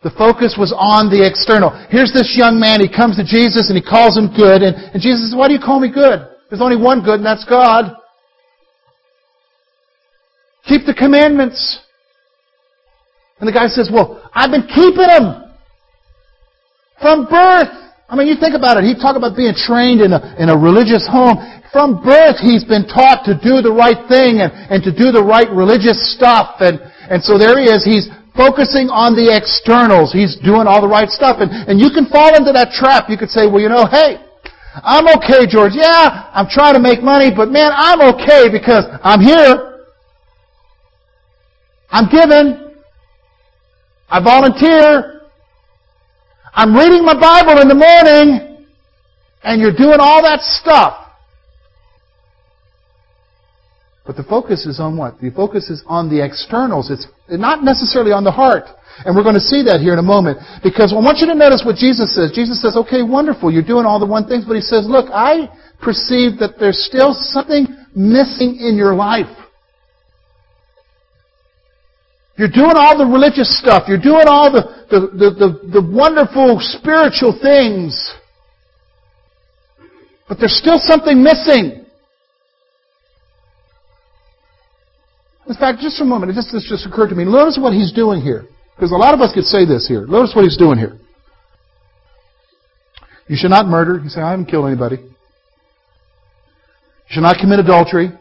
The 0.02 0.12
focus 0.12 0.60
was 0.60 0.76
on 0.76 1.08
the 1.08 1.24
external. 1.24 1.72
Here's 1.88 2.12
this 2.12 2.36
young 2.36 2.60
man, 2.60 2.80
he 2.80 2.88
comes 2.88 3.16
to 3.16 3.24
Jesus 3.24 3.72
and 3.72 3.76
he 3.76 3.84
calls 3.84 4.16
him 4.16 4.28
good, 4.36 4.60
and, 4.60 4.76
and 4.76 5.00
Jesus 5.00 5.32
says, 5.32 5.36
why 5.36 5.48
do 5.48 5.56
you 5.56 5.60
call 5.60 5.80
me 5.80 5.88
good? 5.88 6.20
There's 6.48 6.60
only 6.60 6.76
one 6.76 7.00
good, 7.00 7.20
and 7.20 7.24
that's 7.24 7.48
God. 7.48 7.96
Keep 10.68 10.84
the 10.84 10.94
commandments. 10.94 11.80
And 13.40 13.48
the 13.48 13.52
guy 13.56 13.66
says, 13.66 13.88
well, 13.88 14.20
I've 14.36 14.52
been 14.52 14.68
keeping 14.68 15.08
them 15.08 15.50
from 17.00 17.24
birth. 17.24 17.72
I 18.08 18.14
mean, 18.14 18.28
you 18.28 18.36
think 18.36 18.52
about 18.52 18.76
it. 18.76 18.84
He 18.84 18.92
talked 18.92 19.16
about 19.16 19.32
being 19.32 19.56
trained 19.56 20.04
in 20.04 20.12
a, 20.12 20.20
in 20.36 20.52
a 20.52 20.56
religious 20.56 21.08
home. 21.08 21.40
From 21.72 22.04
birth, 22.04 22.36
he's 22.42 22.66
been 22.66 22.84
taught 22.84 23.24
to 23.24 23.38
do 23.38 23.62
the 23.64 23.72
right 23.72 23.96
thing 24.10 24.44
and, 24.44 24.50
and 24.68 24.84
to 24.84 24.92
do 24.92 25.08
the 25.14 25.22
right 25.22 25.48
religious 25.48 25.96
stuff. 26.12 26.60
And, 26.60 26.82
and 27.08 27.22
so 27.22 27.38
there 27.38 27.56
he 27.56 27.70
is. 27.70 27.86
He's 27.86 28.10
focusing 28.36 28.90
on 28.92 29.14
the 29.14 29.30
externals. 29.30 30.12
He's 30.12 30.36
doing 30.42 30.66
all 30.66 30.82
the 30.82 30.90
right 30.90 31.08
stuff. 31.08 31.38
And, 31.40 31.48
and 31.70 31.80
you 31.80 31.88
can 31.94 32.10
fall 32.10 32.34
into 32.36 32.52
that 32.52 32.74
trap. 32.74 33.08
You 33.08 33.16
could 33.16 33.30
say, 33.30 33.46
well, 33.46 33.62
you 33.62 33.70
know, 33.70 33.86
hey, 33.86 34.20
I'm 34.74 35.06
okay, 35.18 35.46
George. 35.46 35.72
Yeah, 35.74 36.30
I'm 36.34 36.46
trying 36.50 36.74
to 36.74 36.82
make 36.82 37.02
money, 37.02 37.30
but 37.34 37.48
man, 37.48 37.72
I'm 37.74 38.02
okay 38.14 38.50
because 38.50 38.84
I'm 39.02 39.22
here. 39.22 39.86
I'm 41.90 42.06
given. 42.10 42.69
I 44.10 44.22
volunteer. 44.22 45.22
I'm 46.52 46.74
reading 46.74 47.04
my 47.04 47.14
Bible 47.14 47.60
in 47.62 47.68
the 47.68 47.74
morning. 47.74 48.66
And 49.42 49.60
you're 49.60 49.76
doing 49.76 49.98
all 49.98 50.22
that 50.22 50.40
stuff. 50.42 51.06
But 54.04 54.16
the 54.16 54.24
focus 54.24 54.66
is 54.66 54.80
on 54.80 54.96
what? 54.96 55.20
The 55.20 55.30
focus 55.30 55.70
is 55.70 55.84
on 55.86 56.10
the 56.10 56.24
externals. 56.24 56.90
It's 56.90 57.06
not 57.28 57.62
necessarily 57.62 58.12
on 58.12 58.24
the 58.24 58.32
heart. 58.32 58.64
And 59.04 59.16
we're 59.16 59.22
going 59.22 59.38
to 59.38 59.40
see 59.40 59.62
that 59.64 59.80
here 59.80 59.92
in 59.92 59.98
a 59.98 60.04
moment. 60.04 60.38
Because 60.62 60.92
I 60.92 60.96
want 60.96 61.18
you 61.18 61.26
to 61.28 61.34
notice 61.34 61.62
what 61.64 61.76
Jesus 61.76 62.12
says. 62.14 62.32
Jesus 62.34 62.60
says, 62.60 62.76
okay, 62.76 63.00
wonderful, 63.00 63.50
you're 63.50 63.64
doing 63.64 63.86
all 63.86 64.00
the 64.00 64.06
one 64.06 64.26
things, 64.26 64.44
but 64.44 64.56
He 64.56 64.60
says, 64.60 64.84
look, 64.84 65.06
I 65.14 65.48
perceive 65.80 66.36
that 66.40 66.58
there's 66.58 66.84
still 66.84 67.14
something 67.14 67.70
missing 67.94 68.58
in 68.60 68.76
your 68.76 68.94
life. 68.94 69.30
You're 72.40 72.48
doing 72.48 72.72
all 72.74 72.96
the 72.96 73.04
religious 73.04 73.52
stuff. 73.58 73.84
You're 73.86 74.00
doing 74.00 74.24
all 74.26 74.50
the, 74.50 74.62
the, 74.88 75.00
the, 75.12 75.28
the, 75.36 75.80
the 75.80 75.92
wonderful 75.92 76.56
spiritual 76.58 77.36
things. 77.36 78.14
But 80.26 80.38
there's 80.38 80.56
still 80.56 80.78
something 80.80 81.22
missing. 81.22 81.84
In 85.48 85.54
fact, 85.54 85.80
just 85.82 85.98
for 85.98 86.04
a 86.04 86.06
moment, 86.06 86.34
this 86.34 86.50
this 86.50 86.66
just 86.66 86.86
occurred 86.86 87.10
to 87.10 87.14
me. 87.14 87.26
Notice 87.26 87.58
what 87.60 87.74
he's 87.74 87.92
doing 87.92 88.22
here. 88.22 88.46
Because 88.74 88.90
a 88.90 88.96
lot 88.96 89.12
of 89.12 89.20
us 89.20 89.34
could 89.34 89.44
say 89.44 89.66
this 89.66 89.86
here. 89.86 90.06
Notice 90.06 90.32
what 90.34 90.44
he's 90.44 90.56
doing 90.56 90.78
here. 90.78 90.96
You 93.28 93.36
should 93.36 93.50
not 93.50 93.66
murder. 93.66 94.00
You 94.02 94.08
say, 94.08 94.22
I 94.22 94.30
haven't 94.30 94.46
killed 94.46 94.66
anybody. 94.66 94.96
You 94.96 95.10
should 97.10 97.22
not 97.22 97.36
commit 97.38 97.58
adultery. 97.58 98.12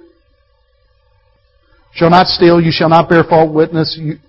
Shall 1.94 2.10
not 2.10 2.28
steal. 2.28 2.62
You 2.62 2.72
shall 2.72 2.90
not 2.90 3.10
bear 3.10 3.24
false 3.24 3.54
witness. 3.54 3.98
You 4.00 4.20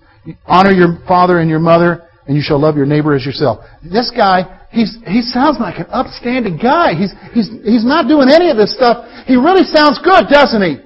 honor 0.45 0.71
your 0.71 0.99
father 1.07 1.39
and 1.39 1.49
your 1.49 1.59
mother, 1.59 2.07
and 2.27 2.35
you 2.35 2.43
shall 2.43 2.59
love 2.59 2.75
your 2.75 2.85
neighbor 2.85 3.15
as 3.15 3.25
yourself. 3.25 3.65
This 3.83 4.11
guy, 4.15 4.65
he's, 4.71 4.97
he 5.07 5.21
sounds 5.21 5.57
like 5.59 5.79
an 5.79 5.87
upstanding 5.89 6.57
guy. 6.57 6.93
He's, 6.93 7.13
he's, 7.33 7.49
he's 7.63 7.85
not 7.85 8.07
doing 8.07 8.29
any 8.29 8.49
of 8.49 8.57
this 8.57 8.73
stuff. 8.73 9.05
He 9.25 9.35
really 9.35 9.63
sounds 9.63 9.99
good, 10.03 10.25
doesn't 10.29 10.61
he? 10.61 10.77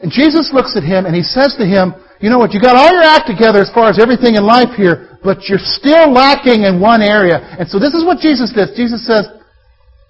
And 0.00 0.10
Jesus 0.10 0.50
looks 0.52 0.76
at 0.76 0.82
him 0.82 1.04
and 1.04 1.14
he 1.14 1.22
says 1.22 1.54
to 1.58 1.66
him, 1.66 1.92
you 2.20 2.28
know 2.28 2.38
what, 2.38 2.52
you 2.52 2.60
got 2.60 2.76
all 2.76 2.92
your 2.92 3.04
act 3.04 3.28
together 3.28 3.60
as 3.60 3.70
far 3.72 3.88
as 3.88 3.98
everything 4.00 4.36
in 4.36 4.44
life 4.44 4.76
here, 4.76 5.18
but 5.22 5.44
you're 5.44 5.60
still 5.60 6.12
lacking 6.12 6.64
in 6.64 6.80
one 6.80 7.00
area. 7.00 7.40
And 7.58 7.68
so 7.68 7.78
this 7.78 7.92
is 7.92 8.04
what 8.04 8.18
Jesus 8.18 8.52
does. 8.52 8.72
Jesus 8.76 9.06
says, 9.06 9.28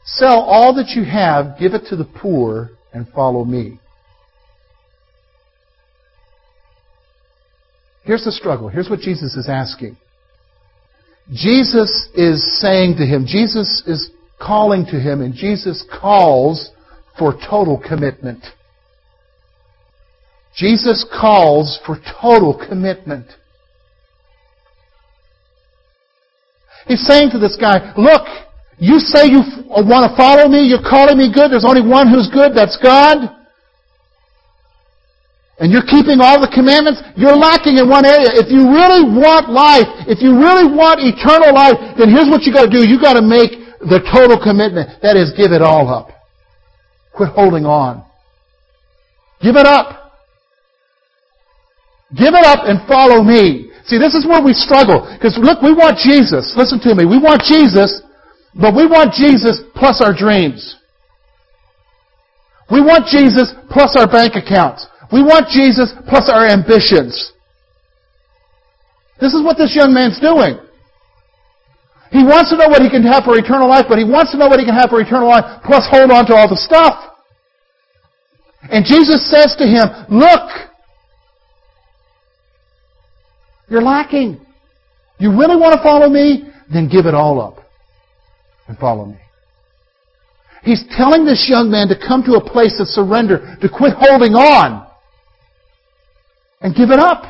sell 0.04 0.40
all 0.40 0.74
that 0.74 0.90
you 0.90 1.04
have, 1.04 1.58
give 1.58 1.74
it 1.74 1.86
to 1.90 1.96
the 1.96 2.04
poor, 2.04 2.70
and 2.92 3.08
follow 3.08 3.44
me. 3.44 3.78
Here's 8.02 8.24
the 8.24 8.32
struggle. 8.32 8.68
Here's 8.68 8.88
what 8.88 9.00
Jesus 9.00 9.34
is 9.34 9.48
asking. 9.48 9.96
Jesus 11.32 12.08
is 12.14 12.60
saying 12.60 12.96
to 12.96 13.06
him, 13.06 13.24
Jesus 13.26 13.82
is 13.86 14.10
calling 14.40 14.84
to 14.86 14.98
him, 14.98 15.20
and 15.20 15.34
Jesus 15.34 15.84
calls 16.00 16.70
for 17.18 17.34
total 17.34 17.80
commitment. 17.86 18.44
Jesus 20.56 21.06
calls 21.20 21.78
for 21.86 21.98
total 22.20 22.60
commitment. 22.68 23.26
He's 26.88 27.06
saying 27.06 27.30
to 27.30 27.38
this 27.38 27.56
guy, 27.60 27.92
look, 27.96 28.26
you 28.80 28.96
say 28.98 29.28
you 29.28 29.44
uh, 29.68 29.84
want 29.84 30.08
to 30.08 30.12
follow 30.16 30.48
me, 30.48 30.64
you're 30.64 30.80
calling 30.80 31.20
me 31.20 31.28
good, 31.28 31.52
there's 31.52 31.68
only 31.68 31.84
one 31.84 32.08
who's 32.08 32.32
good, 32.32 32.56
that's 32.56 32.80
God. 32.80 33.28
And 35.60 35.68
you're 35.68 35.84
keeping 35.84 36.24
all 36.24 36.40
the 36.40 36.48
commandments, 36.48 37.04
you're 37.20 37.36
lacking 37.36 37.76
in 37.76 37.84
one 37.84 38.08
area. 38.08 38.32
If 38.32 38.48
you 38.48 38.64
really 38.72 39.04
want 39.04 39.52
life, 39.52 39.84
if 40.08 40.24
you 40.24 40.32
really 40.32 40.64
want 40.64 41.04
eternal 41.04 41.52
life, 41.52 41.76
then 42.00 42.08
here's 42.08 42.32
what 42.32 42.48
you 42.48 42.56
gotta 42.56 42.72
do. 42.72 42.80
You 42.80 42.96
gotta 42.96 43.20
make 43.20 43.60
the 43.84 44.00
total 44.08 44.40
commitment. 44.40 44.88
That 45.04 45.20
is, 45.20 45.36
give 45.36 45.52
it 45.52 45.60
all 45.60 45.84
up. 45.92 46.16
Quit 47.12 47.36
holding 47.36 47.68
on. 47.68 48.00
Give 49.44 49.60
it 49.60 49.68
up. 49.68 50.16
Give 52.16 52.32
it 52.32 52.44
up 52.48 52.64
and 52.64 52.80
follow 52.88 53.20
me. 53.20 53.68
See, 53.84 54.00
this 54.00 54.16
is 54.16 54.24
where 54.24 54.40
we 54.40 54.56
struggle. 54.56 55.04
Because 55.04 55.36
look, 55.36 55.60
we 55.60 55.76
want 55.76 56.00
Jesus. 56.00 56.56
Listen 56.56 56.80
to 56.80 56.96
me. 56.96 57.04
We 57.04 57.20
want 57.20 57.44
Jesus, 57.44 58.00
but 58.54 58.74
we 58.74 58.86
want 58.86 59.14
Jesus 59.14 59.62
plus 59.74 60.02
our 60.02 60.14
dreams. 60.16 60.76
We 62.70 62.80
want 62.80 63.06
Jesus 63.06 63.52
plus 63.70 63.96
our 63.96 64.06
bank 64.06 64.34
accounts. 64.34 64.86
We 65.12 65.22
want 65.22 65.48
Jesus 65.48 65.92
plus 66.08 66.28
our 66.30 66.46
ambitions. 66.46 67.32
This 69.20 69.34
is 69.34 69.42
what 69.44 69.58
this 69.58 69.74
young 69.74 69.92
man's 69.92 70.18
doing. 70.18 70.58
He 72.10 72.24
wants 72.24 72.50
to 72.50 72.56
know 72.56 72.68
what 72.68 72.82
he 72.82 72.90
can 72.90 73.02
have 73.04 73.24
for 73.24 73.38
eternal 73.38 73.68
life, 73.68 73.86
but 73.88 73.98
he 73.98 74.04
wants 74.04 74.32
to 74.32 74.38
know 74.38 74.48
what 74.48 74.58
he 74.58 74.66
can 74.66 74.74
have 74.74 74.90
for 74.90 75.00
eternal 75.00 75.28
life, 75.28 75.62
plus 75.64 75.86
hold 75.88 76.10
on 76.10 76.26
to 76.26 76.34
all 76.34 76.48
the 76.48 76.56
stuff. 76.56 77.14
And 78.62 78.84
Jesus 78.84 79.30
says 79.30 79.54
to 79.58 79.66
him, 79.66 79.86
look, 80.10 80.50
you're 83.68 83.82
lacking. 83.82 84.44
You 85.18 85.30
really 85.30 85.56
want 85.56 85.74
to 85.74 85.82
follow 85.82 86.08
me? 86.08 86.50
Then 86.72 86.88
give 86.88 87.06
it 87.06 87.14
all 87.14 87.40
up 87.40 87.59
and 88.70 88.78
follow 88.78 89.04
me. 89.04 89.18
He's 90.62 90.84
telling 90.96 91.24
this 91.24 91.48
young 91.50 91.70
man 91.70 91.88
to 91.88 91.98
come 91.98 92.22
to 92.22 92.34
a 92.34 92.44
place 92.44 92.78
of 92.78 92.86
surrender, 92.86 93.56
to 93.60 93.68
quit 93.68 93.94
holding 93.98 94.34
on 94.34 94.86
and 96.60 96.74
give 96.74 96.90
it 96.90 97.00
up. 97.00 97.24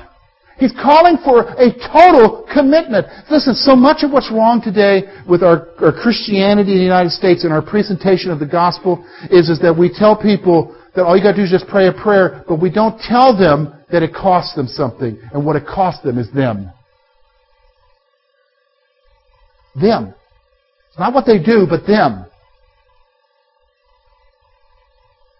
He's 0.58 0.72
calling 0.72 1.16
for 1.24 1.48
a 1.56 1.72
total 1.72 2.46
commitment. 2.52 3.06
Listen, 3.30 3.54
so 3.54 3.74
much 3.74 4.02
of 4.02 4.10
what's 4.10 4.30
wrong 4.30 4.60
today 4.62 5.04
with 5.26 5.42
our, 5.42 5.68
our 5.80 5.92
Christianity 5.92 6.72
in 6.72 6.78
the 6.78 6.84
United 6.84 7.12
States 7.12 7.44
and 7.44 7.52
our 7.52 7.62
presentation 7.62 8.30
of 8.30 8.38
the 8.38 8.46
gospel 8.46 9.02
is, 9.30 9.48
is 9.48 9.58
that 9.60 9.72
we 9.72 9.88
tell 9.88 10.20
people 10.20 10.76
that 10.94 11.04
all 11.04 11.16
you 11.16 11.22
got 11.22 11.32
to 11.32 11.36
do 11.38 11.44
is 11.44 11.50
just 11.50 11.66
pray 11.68 11.86
a 11.86 11.92
prayer, 11.92 12.44
but 12.46 12.60
we 12.60 12.70
don't 12.70 13.00
tell 13.00 13.32
them 13.34 13.72
that 13.90 14.02
it 14.02 14.12
costs 14.12 14.54
them 14.54 14.66
something, 14.66 15.18
and 15.32 15.46
what 15.46 15.56
it 15.56 15.64
costs 15.64 16.02
them 16.02 16.18
is 16.18 16.30
them. 16.32 16.70
Them. 19.80 20.14
It's 20.90 20.98
not 20.98 21.14
what 21.14 21.24
they 21.26 21.38
do, 21.38 21.66
but 21.68 21.86
them. 21.86 22.26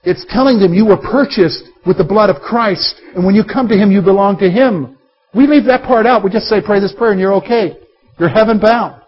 It's 0.03 0.25
telling 0.31 0.59
them 0.59 0.73
you 0.73 0.87
were 0.87 0.97
purchased 0.97 1.65
with 1.87 1.99
the 1.99 2.05
blood 2.05 2.31
of 2.31 2.41
Christ, 2.41 3.01
and 3.15 3.27
when 3.27 3.35
you 3.35 3.45
come 3.45 3.69
to 3.69 3.77
Him, 3.77 3.91
you 3.93 4.01
belong 4.01 4.39
to 4.39 4.51
Him. 4.51 4.97
We 5.35 5.47
leave 5.47 5.67
that 5.67 5.83
part 5.83 6.07
out. 6.07 6.25
We 6.25 6.31
just 6.31 6.47
say, 6.47 6.61
pray 6.65 6.81
this 6.81 6.95
prayer, 6.97 7.13
and 7.13 7.21
you're 7.21 7.35
okay. 7.35 7.79
You're 8.19 8.29
heaven 8.29 8.59
bound. 8.59 9.03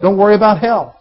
Don't 0.00 0.18
worry 0.18 0.34
about 0.34 0.58
hell. 0.58 1.00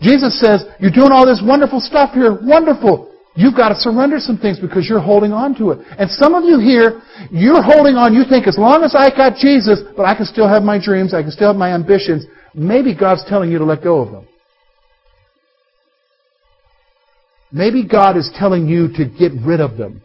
Jesus 0.00 0.40
says, 0.40 0.64
You're 0.80 0.90
doing 0.90 1.12
all 1.12 1.26
this 1.26 1.42
wonderful 1.44 1.80
stuff 1.80 2.14
here. 2.14 2.38
Wonderful. 2.40 3.13
You've 3.36 3.56
got 3.56 3.70
to 3.70 3.74
surrender 3.74 4.18
some 4.20 4.38
things 4.38 4.60
because 4.60 4.86
you're 4.88 5.00
holding 5.00 5.32
on 5.32 5.56
to 5.58 5.72
it. 5.72 5.80
And 5.98 6.08
some 6.08 6.34
of 6.34 6.44
you 6.44 6.60
here, 6.60 7.02
you're 7.32 7.62
holding 7.62 7.96
on. 7.96 8.14
You 8.14 8.22
think 8.28 8.46
as 8.46 8.56
long 8.56 8.84
as 8.84 8.94
I 8.94 9.10
got 9.10 9.36
Jesus, 9.36 9.80
but 9.96 10.06
I 10.06 10.14
can 10.14 10.24
still 10.24 10.48
have 10.48 10.62
my 10.62 10.78
dreams, 10.82 11.12
I 11.12 11.22
can 11.22 11.32
still 11.32 11.48
have 11.48 11.56
my 11.56 11.74
ambitions. 11.74 12.26
Maybe 12.54 12.94
God's 12.94 13.24
telling 13.28 13.50
you 13.50 13.58
to 13.58 13.64
let 13.64 13.82
go 13.82 14.00
of 14.00 14.12
them. 14.12 14.28
Maybe 17.50 17.86
God 17.86 18.16
is 18.16 18.30
telling 18.38 18.68
you 18.68 18.88
to 18.94 19.04
get 19.04 19.32
rid 19.44 19.60
of 19.60 19.76
them. 19.76 20.02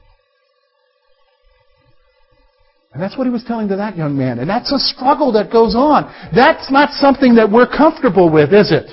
And 2.93 3.01
that's 3.01 3.15
what 3.15 3.27
he 3.27 3.31
was 3.31 3.43
telling 3.43 3.67
to 3.69 3.75
that 3.75 3.95
young 3.95 4.17
man. 4.17 4.39
And 4.39 4.49
that's 4.49 4.71
a 4.71 4.79
struggle 4.79 5.33
that 5.33 5.51
goes 5.51 5.75
on. 5.75 6.11
That's 6.33 6.71
not 6.71 6.91
something 6.93 7.35
that 7.35 7.51
we're 7.51 7.67
comfortable 7.67 8.31
with, 8.31 8.51
is 8.53 8.71
it? 8.71 8.89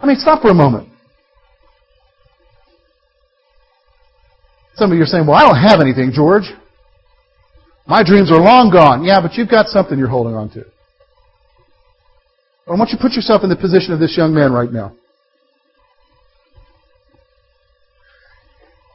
I 0.00 0.06
mean, 0.06 0.16
stop 0.16 0.42
for 0.42 0.50
a 0.50 0.54
moment. 0.54 0.88
Some 4.78 4.92
of 4.92 4.96
you 4.96 5.02
are 5.02 5.06
saying, 5.06 5.26
well, 5.26 5.34
I 5.34 5.42
don't 5.42 5.60
have 5.60 5.80
anything, 5.80 6.12
George. 6.14 6.44
My 7.88 8.04
dreams 8.04 8.30
are 8.30 8.40
long 8.40 8.70
gone. 8.70 9.02
Yeah, 9.02 9.20
but 9.20 9.34
you've 9.34 9.48
got 9.48 9.66
something 9.66 9.98
you're 9.98 10.06
holding 10.06 10.34
on 10.34 10.50
to. 10.50 10.64
I 12.68 12.72
want 12.72 12.90
you 12.90 12.96
to 12.96 13.02
put 13.02 13.12
yourself 13.12 13.42
in 13.42 13.50
the 13.50 13.56
position 13.56 13.92
of 13.92 13.98
this 13.98 14.16
young 14.16 14.32
man 14.32 14.52
right 14.52 14.70
now. 14.70 14.94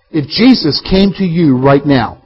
If 0.09 0.27
Jesus 0.29 0.81
came 0.89 1.11
to 1.17 1.25
you 1.25 1.57
right 1.57 1.85
now, 1.85 2.21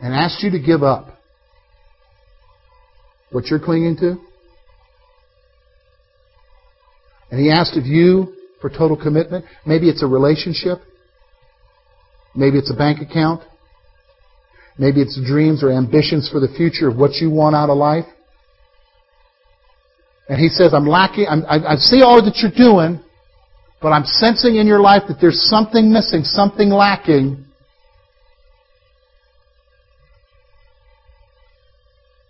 and 0.00 0.12
asked 0.12 0.42
you 0.42 0.50
to 0.50 0.58
give 0.58 0.82
up 0.82 1.18
what 3.30 3.46
you're 3.46 3.60
clinging 3.60 3.96
to, 3.98 4.20
and 7.32 7.40
he 7.40 7.50
asked 7.50 7.78
of 7.78 7.86
you 7.86 8.34
for 8.60 8.68
total 8.68 8.94
commitment, 8.96 9.46
maybe 9.64 9.88
it's 9.88 10.02
a 10.02 10.06
relationship, 10.06 10.78
maybe 12.36 12.58
it's 12.58 12.70
a 12.70 12.76
bank 12.76 13.00
account, 13.00 13.42
maybe 14.78 15.00
it's 15.00 15.18
dreams 15.26 15.64
or 15.64 15.72
ambitions 15.72 16.28
for 16.30 16.40
the 16.40 16.48
future 16.56 16.88
of 16.88 16.96
what 16.96 17.14
you 17.14 17.30
want 17.30 17.56
out 17.56 17.70
of 17.70 17.78
life. 17.78 18.04
And 20.28 20.38
he 20.38 20.48
says, 20.48 20.74
I'm 20.74 20.86
lacking, 20.86 21.26
I'm, 21.26 21.42
I, 21.48 21.72
I 21.72 21.76
see 21.76 22.02
all 22.02 22.22
that 22.22 22.36
you're 22.36 22.52
doing, 22.52 23.02
but 23.80 23.88
I'm 23.88 24.04
sensing 24.04 24.56
in 24.56 24.66
your 24.66 24.80
life 24.80 25.04
that 25.08 25.16
there's 25.18 25.42
something 25.48 25.90
missing, 25.90 26.24
something 26.24 26.68
lacking. 26.68 27.46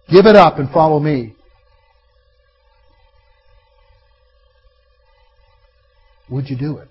Give 0.09 0.27
it 0.27 0.37
up 0.37 0.59
and 0.59 0.71
follow 0.71 1.01
me. 1.01 1.35
Would 6.33 6.49
you 6.49 6.57
do 6.57 6.79
it? 6.79 6.89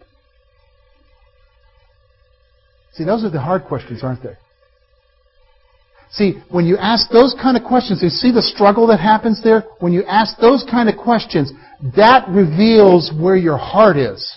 See, 2.94 3.04
those 3.04 3.24
are 3.24 3.30
the 3.32 3.42
hard 3.42 3.64
questions, 3.64 4.04
aren't 4.04 4.22
they? 4.22 4.38
See, 6.12 6.36
when 6.50 6.66
you 6.66 6.78
ask 6.78 7.10
those 7.10 7.36
kind 7.42 7.58
of 7.58 7.64
questions, 7.64 8.04
you 8.04 8.10
see 8.10 8.32
the 8.32 8.42
struggle 8.44 8.86
that 8.88 9.00
happens 9.00 9.42
there? 9.44 9.64
When 9.80 9.94
you 9.94 10.04
ask 10.04 10.38
those 10.40 10.64
kind 10.70 10.90
of 10.90 10.98
questions, 10.98 11.52
that 11.96 12.30
reveals 12.30 13.12
where 13.20 13.36
your 13.36 13.58
heart 13.58 13.98
is. 13.98 14.32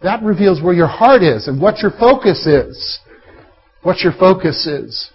That 0.00 0.22
reveals 0.22 0.62
where 0.62 0.74
your 0.74 0.86
heart 0.86 1.22
is 1.22 1.46
and 1.46 1.60
what 1.60 1.80
your 1.80 1.90
focus 1.90 2.46
is. 2.46 3.00
What 3.82 3.98
your 3.98 4.12
focus 4.18 4.66
is. 4.66 5.10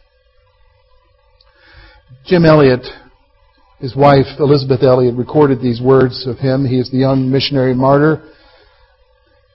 Jim 2.25 2.45
Elliot, 2.45 2.85
his 3.79 3.95
wife 3.95 4.25
Elisabeth 4.39 4.83
Elliot, 4.83 5.15
recorded 5.15 5.61
these 5.61 5.81
words 5.81 6.27
of 6.27 6.37
him. 6.37 6.65
He 6.65 6.79
is 6.79 6.91
the 6.91 6.97
young 6.97 7.31
missionary 7.31 7.73
martyr. 7.73 8.21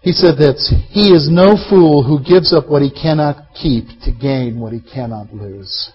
He 0.00 0.12
said 0.12 0.36
that 0.38 0.56
he 0.90 1.12
is 1.12 1.28
no 1.30 1.56
fool 1.68 2.02
who 2.02 2.22
gives 2.22 2.52
up 2.52 2.68
what 2.68 2.82
he 2.82 2.90
cannot 2.90 3.54
keep 3.54 3.86
to 4.04 4.12
gain 4.12 4.60
what 4.60 4.72
he 4.72 4.80
cannot 4.80 5.32
lose. 5.32 5.92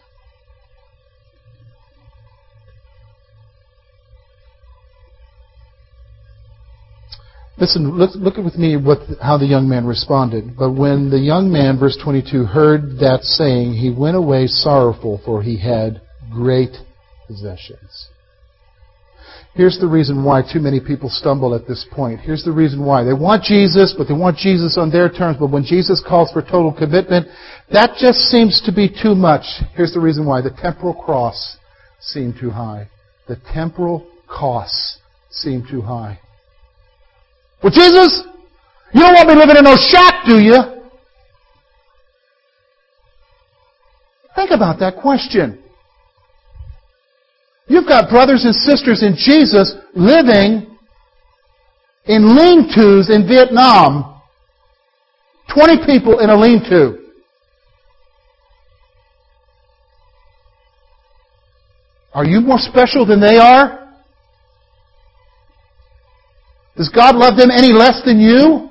Listen, 7.58 7.98
look, 7.98 8.12
look 8.16 8.38
with 8.38 8.58
me 8.58 8.78
what, 8.78 9.00
how 9.22 9.38
the 9.38 9.46
young 9.46 9.68
man 9.68 9.86
responded. 9.86 10.56
But 10.58 10.72
when 10.72 11.10
the 11.10 11.20
young 11.20 11.52
man, 11.52 11.78
verse 11.78 11.98
22, 12.02 12.46
heard 12.46 13.00
that 13.00 13.24
saying, 13.24 13.74
he 13.74 13.92
went 13.92 14.16
away 14.16 14.48
sorrowful, 14.48 15.22
for 15.26 15.44
he 15.44 15.60
had 15.60 16.02
great 16.32 16.72
possessions. 17.28 18.10
Here's 19.56 19.80
the 19.80 19.88
reason 19.88 20.24
why 20.24 20.42
too 20.42 20.60
many 20.60 20.80
people 20.80 21.10
stumble 21.10 21.54
at 21.56 21.68
this 21.68 21.86
point. 21.92 22.22
Here's 22.22 22.44
the 22.44 22.52
reason 22.52 22.86
why. 22.86 23.04
They 23.04 23.14
want 23.14 23.44
Jesus, 23.44 23.94
but 23.98 24.08
they 24.08 24.14
want 24.14 24.38
Jesus 24.38 24.78
on 24.78 24.92
their 24.92 25.10
terms. 25.10 25.38
But 25.40 25.52
when 25.52 25.64
Jesus 25.64 26.04
calls 26.08 26.32
for 26.32 26.42
total 26.42 26.72
commitment, 26.72 27.28
that 27.72 27.98
just 28.00 28.20
seems 28.30 28.62
to 28.66 28.72
be 28.72 28.88
too 28.88 29.16
much. 29.16 29.44
Here's 29.76 29.94
the 29.94 30.00
reason 30.00 30.26
why. 30.26 30.42
The 30.42 30.56
temporal 30.62 30.94
cross 30.94 31.58
seemed 32.00 32.36
too 32.40 32.52
high. 32.52 32.90
The 33.28 33.38
temporal 33.54 34.08
costs 34.28 35.00
seemed 35.30 35.68
too 35.70 35.82
high. 35.82 36.20
Well, 37.62 37.74
Jesus, 37.74 38.24
you 38.94 39.02
don't 39.02 39.14
want 39.14 39.28
me 39.28 39.36
living 39.36 39.58
in 39.58 39.64
no 39.64 39.76
shack, 39.76 40.26
do 40.26 40.40
you? 40.40 40.56
Think 44.36 44.52
about 44.52 44.80
that 44.80 44.96
question. 45.02 45.62
You've 47.70 47.88
got 47.88 48.10
brothers 48.10 48.46
and 48.46 48.56
sisters 48.56 49.04
in 49.04 49.16
Jesus 49.16 49.76
living 49.96 50.76
in 52.06 52.36
lean-tos 52.36 53.12
in 53.12 53.28
Vietnam. 53.28 54.22
20 55.54 55.86
people 55.86 56.20
in 56.20 56.32
a 56.32 56.36
lean-to. 56.36 56.98
Are 62.14 62.26
you 62.26 62.42
more 62.42 62.58
special 62.58 63.06
than 63.06 63.22
they 63.22 63.38
are? 63.38 63.88
Does 66.76 66.90
God 66.90 67.16
love 67.16 67.38
them 67.38 67.52
any 67.52 67.72
less 67.72 68.02
than 68.04 68.20
you? 68.20 68.69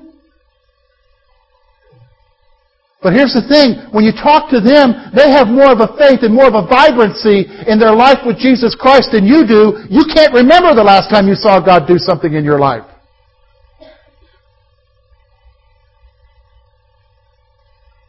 But 3.01 3.13
here's 3.13 3.33
the 3.33 3.47
thing, 3.47 3.79
when 3.95 4.03
you 4.03 4.11
talk 4.11 4.51
to 4.51 4.59
them, 4.59 4.91
they 5.15 5.31
have 5.31 5.47
more 5.47 5.71
of 5.71 5.79
a 5.79 5.95
faith 5.97 6.27
and 6.27 6.35
more 6.35 6.49
of 6.49 6.55
a 6.55 6.67
vibrancy 6.67 7.47
in 7.71 7.79
their 7.79 7.95
life 7.95 8.19
with 8.27 8.39
Jesus 8.39 8.75
Christ 8.75 9.11
than 9.13 9.25
you 9.25 9.47
do. 9.47 9.87
You 9.89 10.03
can't 10.13 10.35
remember 10.35 10.75
the 10.75 10.83
last 10.83 11.09
time 11.09 11.29
you 11.29 11.37
saw 11.37 11.61
God 11.61 11.87
do 11.87 11.97
something 11.97 12.35
in 12.35 12.45
your 12.45 12.59
life. 12.59 12.83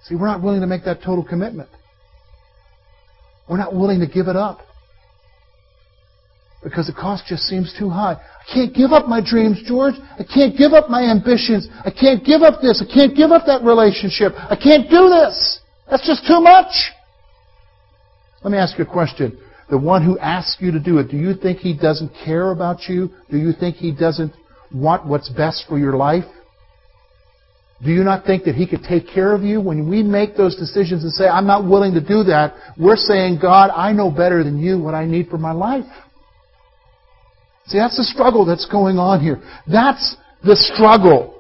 See, 0.06 0.16
we're 0.16 0.26
not 0.26 0.42
willing 0.42 0.62
to 0.62 0.68
make 0.68 0.84
that 0.86 1.04
total 1.04 1.24
commitment. 1.24 1.70
We're 3.48 3.58
not 3.58 3.76
willing 3.76 4.00
to 4.00 4.08
give 4.08 4.28
it 4.28 4.36
up 4.36 4.62
because 6.64 6.88
the 6.88 6.94
cost 6.94 7.26
just 7.28 7.44
seems 7.44 7.74
too 7.78 7.90
high. 7.90 8.14
I 8.14 8.54
can't 8.54 8.74
give 8.74 8.92
up 8.92 9.08
my 9.08 9.22
dreams, 9.24 9.62
George. 9.66 9.96
I 10.18 10.24
can't 10.24 10.58
give 10.58 10.74
up 10.74 10.90
my 10.90 11.04
ambitions. 11.04 11.68
I 11.86 11.92
can't 11.92 12.26
give 12.26 12.42
up 12.42 12.62
this. 12.62 12.84
I 12.84 12.94
can't 12.94 13.16
give 13.16 13.32
up 13.32 13.46
that 13.46 13.64
relationship. 13.64 14.34
I 14.36 14.56
can't 14.56 14.90
do 14.90 15.10
this. 15.10 15.60
That's 15.90 16.06
just 16.06 16.28
too 16.28 16.42
much. 16.42 16.92
Let 18.44 18.52
me 18.52 18.58
ask 18.58 18.78
you 18.78 18.86
a 18.86 18.92
question. 18.92 19.40
The 19.70 19.78
one 19.78 20.04
who 20.04 20.18
asks 20.20 20.62
you 20.62 20.72
to 20.72 20.80
do 20.80 20.98
it, 20.98 21.10
do 21.10 21.18
you 21.18 21.34
think 21.34 21.60
he 21.60 21.78
doesn't 21.78 22.12
care 22.26 22.52
about 22.52 22.90
you? 22.90 23.10
Do 23.30 23.38
you 23.38 23.54
think 23.54 23.76
he 23.76 23.92
doesn't 23.94 24.34
want 24.74 25.06
what's 25.06 25.30
best 25.30 25.66
for 25.68 25.78
your 25.78 25.96
life? 25.96 26.26
Do 27.84 27.92
you 27.92 28.04
not 28.04 28.26
think 28.26 28.44
that 28.44 28.56
He 28.56 28.68
could 28.68 28.84
take 28.84 29.08
care 29.08 29.34
of 29.34 29.42
you? 29.42 29.62
When 29.62 29.90
we 29.90 30.04
make 30.04 30.36
those 30.36 30.56
decisions 30.58 31.04
and 31.04 31.14
say, 31.14 31.28
I'm 31.28 31.48
not 31.48 31.64
willing 31.64 31.94
to 31.94 32.02
do 32.02 32.24
that, 32.24 32.54
we're 32.78 32.98
saying, 32.98 33.40
God, 33.42 33.72
I 33.74 33.94
know 33.94 34.12
better 34.12 34.44
than 34.44 34.60
you 34.60 34.78
what 34.78 34.94
I 34.94 35.06
need 35.06 35.30
for 35.30 35.38
my 35.38 35.54
life. 35.54 35.86
See, 37.70 37.78
that's 37.78 37.98
the 37.98 38.04
struggle 38.04 38.46
that's 38.46 38.66
going 38.66 38.98
on 38.98 39.22
here. 39.22 39.42
That's 39.68 40.18
the 40.44 40.56
struggle. 40.56 41.36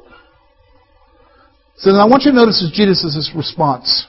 So 1.77 1.91
then 1.91 1.99
I 1.99 2.05
want 2.05 2.23
you 2.23 2.31
to 2.31 2.37
notice 2.37 2.61
Jesus' 2.71 3.31
response. 3.35 4.05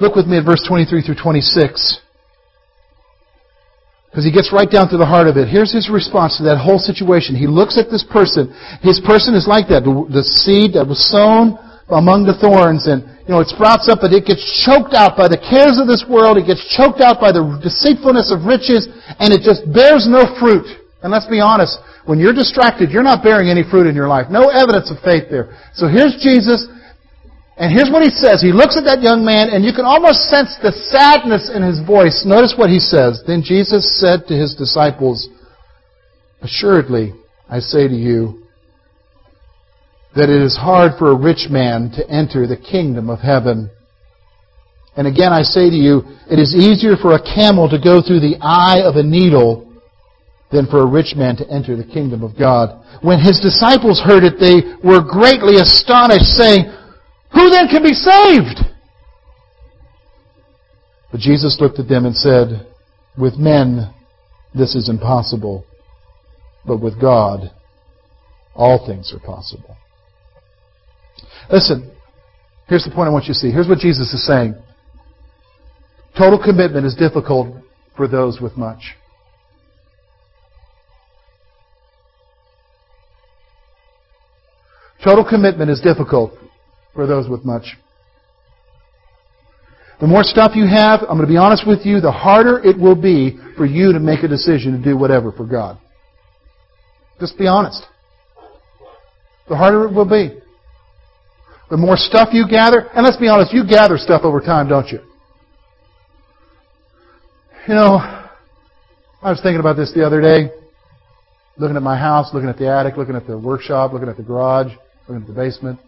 Look 0.00 0.16
with 0.16 0.26
me 0.26 0.38
at 0.38 0.46
verse 0.46 0.64
23 0.66 1.02
through 1.02 1.20
26. 1.20 2.00
Because 4.08 4.24
he 4.24 4.32
gets 4.32 4.50
right 4.52 4.70
down 4.70 4.88
to 4.88 4.96
the 4.96 5.04
heart 5.04 5.28
of 5.28 5.36
it. 5.36 5.48
Here's 5.48 5.72
his 5.72 5.90
response 5.90 6.38
to 6.38 6.44
that 6.44 6.56
whole 6.56 6.78
situation. 6.78 7.36
He 7.36 7.46
looks 7.46 7.76
at 7.76 7.90
this 7.90 8.02
person. 8.02 8.56
His 8.80 9.00
person 9.04 9.34
is 9.34 9.46
like 9.46 9.68
that. 9.68 9.84
The 9.84 10.24
seed 10.24 10.74
that 10.74 10.88
was 10.88 10.98
sown 11.12 11.58
among 11.90 12.24
the 12.24 12.38
thorns 12.38 12.86
and 12.86 13.04
you 13.30 13.38
know, 13.38 13.46
it 13.46 13.54
sprouts 13.54 13.86
up, 13.86 14.02
but 14.02 14.10
it 14.10 14.26
gets 14.26 14.42
choked 14.66 14.90
out 14.90 15.14
by 15.14 15.30
the 15.30 15.38
cares 15.38 15.78
of 15.78 15.86
this 15.86 16.02
world. 16.02 16.34
It 16.34 16.50
gets 16.50 16.66
choked 16.66 16.98
out 16.98 17.22
by 17.22 17.30
the 17.30 17.46
deceitfulness 17.62 18.34
of 18.34 18.42
riches, 18.42 18.90
and 19.22 19.30
it 19.30 19.46
just 19.46 19.62
bears 19.70 20.10
no 20.10 20.26
fruit. 20.42 20.66
And 21.06 21.14
let's 21.14 21.30
be 21.30 21.38
honest, 21.38 21.78
when 22.10 22.18
you're 22.18 22.34
distracted, 22.34 22.90
you're 22.90 23.06
not 23.06 23.22
bearing 23.22 23.46
any 23.46 23.62
fruit 23.62 23.86
in 23.86 23.94
your 23.94 24.10
life. 24.10 24.26
No 24.34 24.50
evidence 24.50 24.90
of 24.90 24.98
faith 25.06 25.30
there. 25.30 25.54
So 25.78 25.86
here's 25.86 26.18
Jesus, 26.18 26.66
And 27.54 27.70
here's 27.70 27.86
what 27.86 28.02
he 28.02 28.10
says. 28.10 28.42
He 28.42 28.50
looks 28.50 28.74
at 28.74 28.82
that 28.90 28.98
young 28.98 29.22
man, 29.22 29.54
and 29.54 29.62
you 29.62 29.70
can 29.70 29.84
almost 29.84 30.26
sense 30.26 30.56
the 30.58 30.74
sadness 30.90 31.52
in 31.54 31.62
his 31.62 31.78
voice. 31.86 32.26
Notice 32.26 32.58
what 32.58 32.66
he 32.66 32.80
says. 32.80 33.22
Then 33.28 33.46
Jesus 33.46 33.86
said 34.00 34.26
to 34.26 34.34
his 34.34 34.58
disciples, 34.58 35.28
Assuredly, 36.42 37.14
I 37.48 37.60
say 37.60 37.86
to 37.86 37.94
you, 37.94 38.39
that 40.16 40.28
it 40.28 40.42
is 40.42 40.56
hard 40.56 40.92
for 40.98 41.10
a 41.10 41.18
rich 41.18 41.46
man 41.50 41.90
to 41.94 42.08
enter 42.10 42.46
the 42.46 42.56
kingdom 42.56 43.08
of 43.08 43.20
heaven. 43.20 43.70
And 44.96 45.06
again, 45.06 45.32
I 45.32 45.42
say 45.42 45.70
to 45.70 45.76
you, 45.76 46.02
it 46.30 46.38
is 46.38 46.54
easier 46.54 46.96
for 46.96 47.14
a 47.14 47.22
camel 47.22 47.68
to 47.70 47.78
go 47.78 48.02
through 48.02 48.20
the 48.20 48.38
eye 48.40 48.82
of 48.82 48.96
a 48.96 49.02
needle 49.02 49.70
than 50.50 50.66
for 50.66 50.80
a 50.80 50.86
rich 50.86 51.14
man 51.14 51.36
to 51.36 51.48
enter 51.48 51.76
the 51.76 51.84
kingdom 51.84 52.24
of 52.24 52.36
God. 52.36 52.84
When 53.02 53.20
his 53.20 53.38
disciples 53.38 54.02
heard 54.02 54.24
it, 54.24 54.40
they 54.40 54.66
were 54.82 55.00
greatly 55.00 55.62
astonished, 55.62 56.34
saying, 56.34 56.66
Who 57.32 57.50
then 57.50 57.68
can 57.68 57.82
be 57.82 57.94
saved? 57.94 58.66
But 61.12 61.20
Jesus 61.20 61.58
looked 61.60 61.78
at 61.78 61.88
them 61.88 62.04
and 62.04 62.16
said, 62.16 62.66
With 63.16 63.38
men 63.38 63.94
this 64.54 64.74
is 64.74 64.88
impossible, 64.88 65.64
but 66.66 66.78
with 66.78 67.00
God 67.00 67.52
all 68.54 68.84
things 68.84 69.12
are 69.14 69.24
possible. 69.24 69.76
Listen, 71.52 71.90
here's 72.68 72.84
the 72.84 72.90
point 72.90 73.08
I 73.08 73.10
want 73.10 73.24
you 73.24 73.34
to 73.34 73.38
see. 73.38 73.50
Here's 73.50 73.68
what 73.68 73.78
Jesus 73.78 74.12
is 74.12 74.26
saying. 74.26 74.54
Total 76.16 76.38
commitment 76.42 76.86
is 76.86 76.94
difficult 76.94 77.56
for 77.96 78.06
those 78.06 78.40
with 78.40 78.56
much. 78.56 78.94
Total 85.04 85.24
commitment 85.24 85.70
is 85.70 85.80
difficult 85.80 86.32
for 86.94 87.06
those 87.06 87.28
with 87.28 87.44
much. 87.44 87.76
The 90.00 90.06
more 90.06 90.22
stuff 90.22 90.52
you 90.54 90.66
have, 90.66 91.00
I'm 91.02 91.16
going 91.16 91.20
to 91.20 91.26
be 91.26 91.36
honest 91.36 91.66
with 91.66 91.84
you, 91.84 92.00
the 92.00 92.12
harder 92.12 92.58
it 92.58 92.78
will 92.78 92.94
be 92.94 93.38
for 93.56 93.66
you 93.66 93.92
to 93.92 94.00
make 94.00 94.22
a 94.22 94.28
decision 94.28 94.72
to 94.72 94.82
do 94.82 94.96
whatever 94.96 95.32
for 95.32 95.46
God. 95.46 95.78
Just 97.18 97.38
be 97.38 97.46
honest. 97.46 97.82
The 99.48 99.56
harder 99.56 99.86
it 99.86 99.92
will 99.92 100.08
be. 100.08 100.38
The 101.70 101.76
more 101.76 101.96
stuff 101.96 102.30
you 102.32 102.46
gather, 102.48 102.88
and 102.94 103.04
let's 103.04 103.16
be 103.16 103.28
honest, 103.28 103.54
you 103.54 103.64
gather 103.64 103.96
stuff 103.96 104.22
over 104.24 104.40
time, 104.40 104.68
don't 104.68 104.88
you? 104.88 104.98
You 107.68 107.74
know, 107.74 107.98
I 109.22 109.30
was 109.30 109.40
thinking 109.40 109.60
about 109.60 109.76
this 109.76 109.92
the 109.94 110.04
other 110.04 110.20
day, 110.20 110.50
looking 111.56 111.76
at 111.76 111.82
my 111.82 111.96
house, 111.96 112.34
looking 112.34 112.48
at 112.48 112.58
the 112.58 112.68
attic, 112.68 112.96
looking 112.96 113.14
at 113.14 113.26
the 113.26 113.38
workshop, 113.38 113.92
looking 113.92 114.08
at 114.08 114.16
the 114.16 114.22
garage, 114.22 114.72
looking 115.06 115.22
at 115.22 115.28
the 115.28 115.34
basement. 115.34 115.78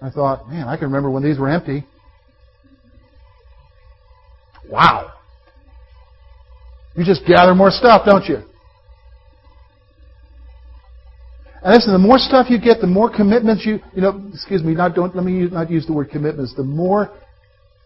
I 0.00 0.10
thought, 0.10 0.48
man, 0.48 0.68
I 0.68 0.76
can 0.76 0.86
remember 0.86 1.10
when 1.10 1.24
these 1.24 1.38
were 1.38 1.48
empty. 1.48 1.84
Wow. 4.70 5.12
You 6.96 7.04
just 7.04 7.26
gather 7.26 7.54
more 7.54 7.70
stuff, 7.70 8.02
don't 8.06 8.26
you? 8.26 8.42
And 11.64 11.72
listen, 11.72 11.92
the 11.94 11.98
more 11.98 12.18
stuff 12.18 12.50
you 12.50 12.60
get, 12.60 12.82
the 12.82 12.86
more 12.86 13.10
commitments 13.10 13.64
you, 13.64 13.80
you 13.94 14.02
know, 14.02 14.22
excuse 14.34 14.62
me, 14.62 14.74
not 14.74 14.94
don't 14.94 15.16
let 15.16 15.24
me 15.24 15.32
use, 15.32 15.50
not 15.50 15.70
use 15.70 15.86
the 15.86 15.94
word 15.94 16.10
commitments. 16.10 16.54
The 16.54 16.62
more 16.62 17.10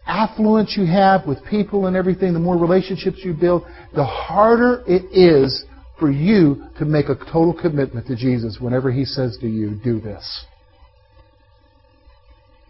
affluence 0.05 0.75
you 0.77 0.85
have 0.85 1.25
with 1.25 1.37
people 1.49 1.87
and 1.87 1.95
everything, 1.95 2.33
the 2.33 2.39
more 2.39 2.57
relationships 2.57 3.19
you 3.23 3.33
build, 3.33 3.63
the 3.95 4.03
harder 4.03 4.83
it 4.85 5.05
is 5.13 5.63
for 5.97 6.11
you 6.11 6.65
to 6.77 6.83
make 6.83 7.07
a 7.07 7.15
total 7.15 7.53
commitment 7.53 8.05
to 8.07 8.17
Jesus 8.17 8.57
whenever 8.59 8.91
He 8.91 9.05
says 9.05 9.37
to 9.39 9.47
you, 9.47 9.79
do 9.81 10.01
this. 10.01 10.45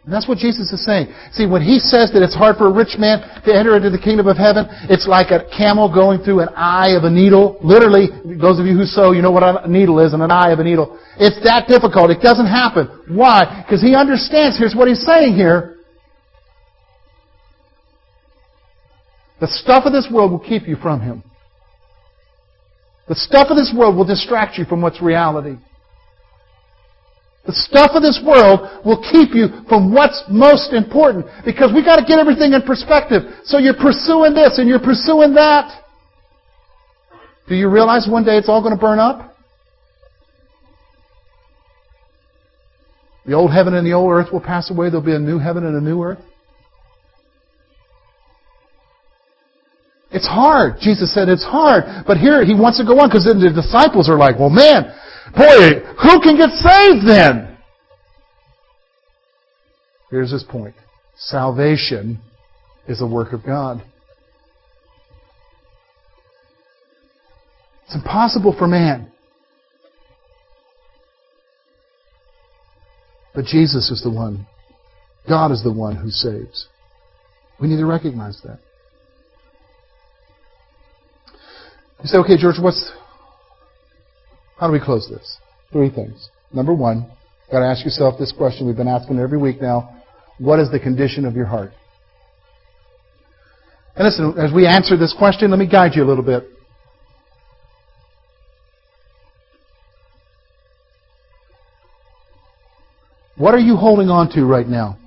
And 0.06 0.14
that's 0.14 0.28
what 0.28 0.38
Jesus 0.38 0.72
is 0.72 0.84
saying. 0.86 1.14
See, 1.34 1.46
when 1.46 1.62
He 1.62 1.78
says 1.78 2.12
that 2.14 2.24
it's 2.24 2.36
hard 2.36 2.58
for 2.58 2.68
a 2.68 2.74
rich 2.74 2.98
man 2.98 3.20
to 3.46 3.54
enter 3.54 3.76
into 3.76 3.90
the 3.90 4.00
kingdom 4.00 4.28
of 4.28 4.38
heaven, 4.38 4.66
it's 4.90 5.08
like 5.08 5.30
a 5.30 5.46
camel 5.56 5.92
going 5.92 6.24
through 6.24 6.40
an 6.40 6.50
eye 6.56 6.96
of 6.98 7.04
a 7.04 7.10
needle. 7.10 7.60
Literally, 7.62 8.08
those 8.40 8.60
of 8.60 8.66
you 8.66 8.76
who 8.76 8.86
sew, 8.86 9.12
you 9.12 9.22
know 9.22 9.32
what 9.32 9.44
a 9.44 9.68
needle 9.70 10.00
is 10.00 10.14
and 10.14 10.24
an 10.24 10.32
eye 10.32 10.52
of 10.52 10.60
a 10.60 10.64
needle. 10.64 10.98
It's 11.20 11.38
that 11.44 11.68
difficult. 11.68 12.10
It 12.12 12.22
doesn't 12.22 12.48
happen. 12.48 12.88
Why? 13.10 13.64
Because 13.66 13.82
He 13.82 13.94
understands. 13.94 14.58
Here's 14.58 14.74
what 14.74 14.88
He's 14.88 15.04
saying 15.06 15.36
here. 15.36 15.78
The 19.40 19.48
stuff 19.48 19.86
of 19.86 19.94
this 19.94 20.08
world 20.12 20.32
will 20.32 20.40
keep 20.40 20.68
you 20.68 20.76
from 20.76 21.02
Him. 21.02 21.24
The 23.08 23.16
stuff 23.16 23.48
of 23.50 23.58
this 23.58 23.74
world 23.76 23.96
will 23.96 24.06
distract 24.06 24.58
you 24.58 24.66
from 24.66 24.82
what's 24.82 25.02
reality. 25.02 25.58
The 27.50 27.56
stuff 27.56 27.92
of 27.96 28.04
this 28.04 28.22
world 28.24 28.86
will 28.86 29.02
keep 29.02 29.34
you 29.34 29.66
from 29.68 29.92
what's 29.92 30.22
most 30.30 30.72
important 30.72 31.26
because 31.44 31.74
we 31.74 31.84
got 31.84 31.96
to 31.96 32.06
get 32.06 32.20
everything 32.20 32.54
in 32.54 32.62
perspective. 32.62 33.24
So 33.44 33.58
you're 33.58 33.74
pursuing 33.74 34.36
this 34.36 34.60
and 34.60 34.70
you're 34.70 34.78
pursuing 34.78 35.34
that. 35.34 35.82
Do 37.48 37.56
you 37.56 37.68
realize 37.68 38.08
one 38.08 38.24
day 38.24 38.38
it's 38.38 38.48
all 38.48 38.62
going 38.62 38.76
to 38.76 38.80
burn 38.80 39.00
up? 39.00 39.36
The 43.26 43.34
old 43.34 43.52
heaven 43.52 43.74
and 43.74 43.88
the 43.88 43.94
old 43.94 44.12
earth 44.12 44.32
will 44.32 44.42
pass 44.42 44.70
away. 44.70 44.92
There'll 44.92 45.04
be 45.04 45.16
a 45.16 45.18
new 45.18 45.40
heaven 45.40 45.66
and 45.66 45.76
a 45.76 45.82
new 45.82 46.04
earth. 46.04 46.20
It's 50.12 50.28
hard. 50.28 50.76
Jesus 50.82 51.14
said 51.14 51.30
it's 51.30 51.44
hard. 51.44 52.06
But 52.08 52.18
here 52.18 52.44
he 52.44 52.56
wants 52.56 52.80
to 52.80 52.86
go 52.86 53.00
on 53.00 53.10
because 53.10 53.26
then 53.26 53.40
the 53.40 53.54
disciples 53.54 54.10
are 54.10 54.18
like, 54.18 54.40
well, 54.40 54.50
man, 54.50 54.86
boy, 55.36 55.86
who 56.02 56.22
can 56.22 56.36
get 56.36 56.50
saved 56.52 57.08
then? 57.08 57.58
Here's 60.10 60.32
his 60.32 60.44
point. 60.44 60.76
Salvation 61.16 62.20
is 62.88 63.02
a 63.02 63.08
work 63.08 63.34
of 63.34 63.46
God. 63.46 63.84
It's 67.86 67.96
impossible 67.96 68.56
for 68.58 68.68
man. 68.68 69.12
But 73.36 73.46
Jesus 73.46 73.92
is 73.92 74.02
the 74.04 74.10
one. 74.10 74.48
God 75.28 75.52
is 75.52 75.64
the 75.64 75.72
one 75.72 75.96
who 75.96 76.10
saves. 76.10 76.68
We 77.62 77.68
need 77.68 77.78
to 77.78 77.86
recognize 77.86 78.42
that. 78.44 78.60
You 82.02 82.08
say, 82.08 82.18
okay, 82.20 82.38
George, 82.38 82.56
what's, 82.60 82.92
how 84.58 84.68
do 84.68 84.74
we 84.74 84.80
close 84.80 85.10
this? 85.10 85.38
Three 85.72 85.90
things. 85.90 86.30
Number 86.54 86.74
one, 86.74 87.02
you've 87.02 87.52
got 87.52 87.60
to 87.60 87.66
ask 87.66 87.84
yourself 87.84 88.18
this 88.18 88.32
question. 88.32 88.68
We've 88.68 88.78
been 88.78 88.88
asking 88.88 89.18
it 89.18 89.22
every 89.22 89.38
week 89.38 89.62
now. 89.62 90.02
What 90.38 90.60
is 90.60 90.72
the 90.72 90.80
condition 90.80 91.26
of 91.26 91.36
your 91.36 91.46
heart? 91.46 91.72
And 93.96 94.06
listen, 94.06 94.34
as 94.38 94.54
we 94.54 94.66
answer 94.66 94.96
this 94.96 95.14
question, 95.18 95.52
let 95.52 95.60
me 95.60 95.68
guide 95.68 95.92
you 95.94 96.04
a 96.04 96.08
little 96.08 96.24
bit. 96.24 96.50
What 103.36 103.54
are 103.54 103.60
you 103.60 103.76
holding 103.76 104.10
on 104.10 104.30
to 104.32 104.46
right 104.46 104.68
now? 104.68 104.98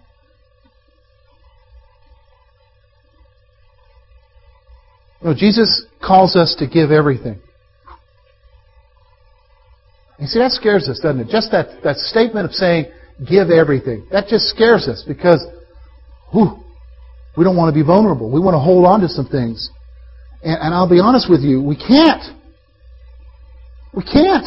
Jesus 5.35 5.85
calls 6.05 6.37
us 6.37 6.57
to 6.59 6.67
give 6.67 6.91
everything. 6.91 7.41
You 10.19 10.27
see, 10.27 10.39
that 10.39 10.53
scares 10.53 10.89
us, 10.89 11.01
doesn't 11.01 11.21
it? 11.21 11.29
Just 11.29 11.51
that, 11.53 11.83
that 11.83 11.97
statement 11.97 12.47
of 12.47 12.53
saying, 12.53 12.87
give 13.29 13.51
everything. 13.51 14.07
That 14.13 14.29
just 14.29 14.47
scares 14.47 14.89
us 14.89 15.05
because 15.07 15.45
whew, 16.33 16.63
we 17.37 17.45
don't 17.45 17.57
want 17.57 17.75
to 17.75 17.79
be 17.79 17.85
vulnerable. 17.85 18.31
We 18.31 18.41
want 18.41 18.55
to 18.55 18.61
hold 18.61 18.87
on 18.87 19.01
to 19.01 19.09
some 19.09 19.27
things. 19.27 19.71
And, 20.43 20.59
and 20.61 20.75
I'll 20.75 20.89
be 20.89 21.01
honest 21.01 21.29
with 21.29 21.41
you, 21.41 21.63
we 21.63 21.77
can't. 21.77 22.23
We 23.95 24.03
can't. 24.03 24.47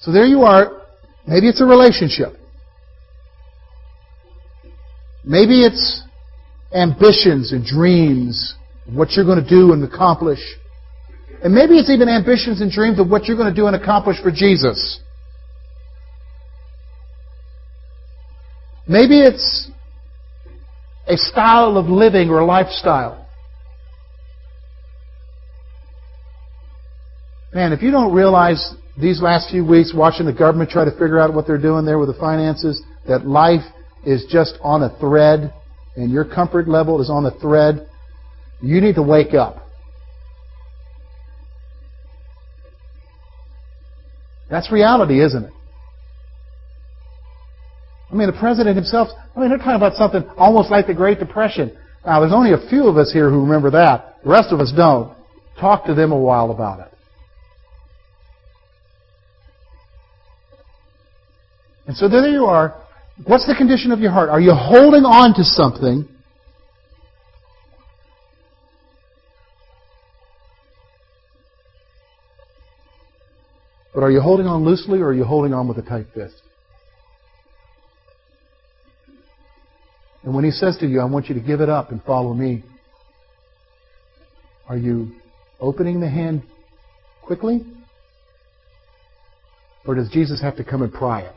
So 0.00 0.12
there 0.12 0.26
you 0.26 0.42
are. 0.42 0.82
Maybe 1.26 1.48
it's 1.48 1.60
a 1.60 1.64
relationship. 1.64 2.34
Maybe 5.28 5.62
it's 5.62 6.02
ambitions 6.72 7.52
and 7.52 7.62
dreams 7.62 8.54
of 8.86 8.94
what 8.94 9.12
you're 9.12 9.26
going 9.26 9.44
to 9.44 9.48
do 9.48 9.74
and 9.74 9.84
accomplish. 9.84 10.40
And 11.44 11.54
maybe 11.54 11.78
it's 11.78 11.90
even 11.90 12.08
ambitions 12.08 12.62
and 12.62 12.72
dreams 12.72 12.98
of 12.98 13.10
what 13.10 13.26
you're 13.26 13.36
going 13.36 13.54
to 13.54 13.54
do 13.54 13.66
and 13.66 13.76
accomplish 13.76 14.16
for 14.22 14.30
Jesus. 14.30 15.00
Maybe 18.88 19.20
it's 19.20 19.70
a 21.06 21.18
style 21.18 21.76
of 21.76 21.86
living 21.86 22.30
or 22.30 22.38
a 22.38 22.46
lifestyle. 22.46 23.28
Man, 27.52 27.74
if 27.74 27.82
you 27.82 27.90
don't 27.90 28.14
realize 28.14 28.74
these 28.98 29.20
last 29.20 29.50
few 29.50 29.64
weeks 29.64 29.92
watching 29.94 30.24
the 30.24 30.32
government 30.32 30.70
try 30.70 30.86
to 30.86 30.90
figure 30.92 31.18
out 31.18 31.34
what 31.34 31.46
they're 31.46 31.60
doing 31.60 31.84
there 31.84 31.98
with 31.98 32.08
the 32.08 32.18
finances, 32.18 32.82
that 33.06 33.26
life 33.26 33.60
is 34.08 34.24
just 34.30 34.54
on 34.62 34.82
a 34.82 34.98
thread 34.98 35.52
and 35.94 36.10
your 36.10 36.24
comfort 36.24 36.66
level 36.66 37.02
is 37.02 37.10
on 37.10 37.26
a 37.26 37.30
thread, 37.30 37.86
you 38.62 38.80
need 38.80 38.94
to 38.94 39.02
wake 39.02 39.34
up. 39.34 39.66
That's 44.50 44.72
reality, 44.72 45.22
isn't 45.22 45.44
it? 45.44 45.52
I 48.10 48.14
mean, 48.14 48.28
the 48.28 48.38
president 48.38 48.76
himself, 48.76 49.08
I 49.36 49.40
mean, 49.40 49.50
they're 49.50 49.58
talking 49.58 49.74
about 49.74 49.94
something 49.94 50.26
almost 50.38 50.70
like 50.70 50.86
the 50.86 50.94
Great 50.94 51.18
Depression. 51.18 51.76
Now, 52.06 52.20
there's 52.20 52.32
only 52.32 52.52
a 52.52 52.68
few 52.70 52.88
of 52.88 52.96
us 52.96 53.12
here 53.12 53.28
who 53.28 53.42
remember 53.42 53.70
that. 53.72 54.22
The 54.24 54.30
rest 54.30 54.52
of 54.52 54.60
us 54.60 54.72
don't. 54.74 55.14
Talk 55.60 55.84
to 55.84 55.94
them 55.94 56.12
a 56.12 56.18
while 56.18 56.50
about 56.50 56.80
it. 56.80 56.94
And 61.86 61.94
so 61.94 62.08
there 62.08 62.26
you 62.28 62.46
are. 62.46 62.74
What's 63.24 63.46
the 63.46 63.54
condition 63.54 63.90
of 63.90 64.00
your 64.00 64.12
heart? 64.12 64.28
Are 64.30 64.40
you 64.40 64.52
holding 64.54 65.04
on 65.04 65.34
to 65.34 65.44
something? 65.44 66.08
But 73.92 74.02
are 74.04 74.10
you 74.10 74.20
holding 74.20 74.46
on 74.46 74.64
loosely 74.64 75.00
or 75.00 75.08
are 75.08 75.14
you 75.14 75.24
holding 75.24 75.52
on 75.52 75.66
with 75.66 75.78
a 75.78 75.82
tight 75.82 76.06
fist? 76.14 76.40
And 80.22 80.34
when 80.34 80.44
he 80.44 80.52
says 80.52 80.76
to 80.78 80.86
you, 80.86 81.00
I 81.00 81.04
want 81.04 81.28
you 81.28 81.34
to 81.34 81.40
give 81.40 81.60
it 81.60 81.68
up 81.68 81.90
and 81.90 82.02
follow 82.04 82.34
me, 82.34 82.62
are 84.68 84.76
you 84.76 85.12
opening 85.58 86.00
the 86.00 86.08
hand 86.08 86.42
quickly? 87.22 87.66
Or 89.86 89.94
does 89.94 90.08
Jesus 90.10 90.40
have 90.42 90.56
to 90.56 90.64
come 90.64 90.82
and 90.82 90.92
pry 90.92 91.22
it? 91.22 91.34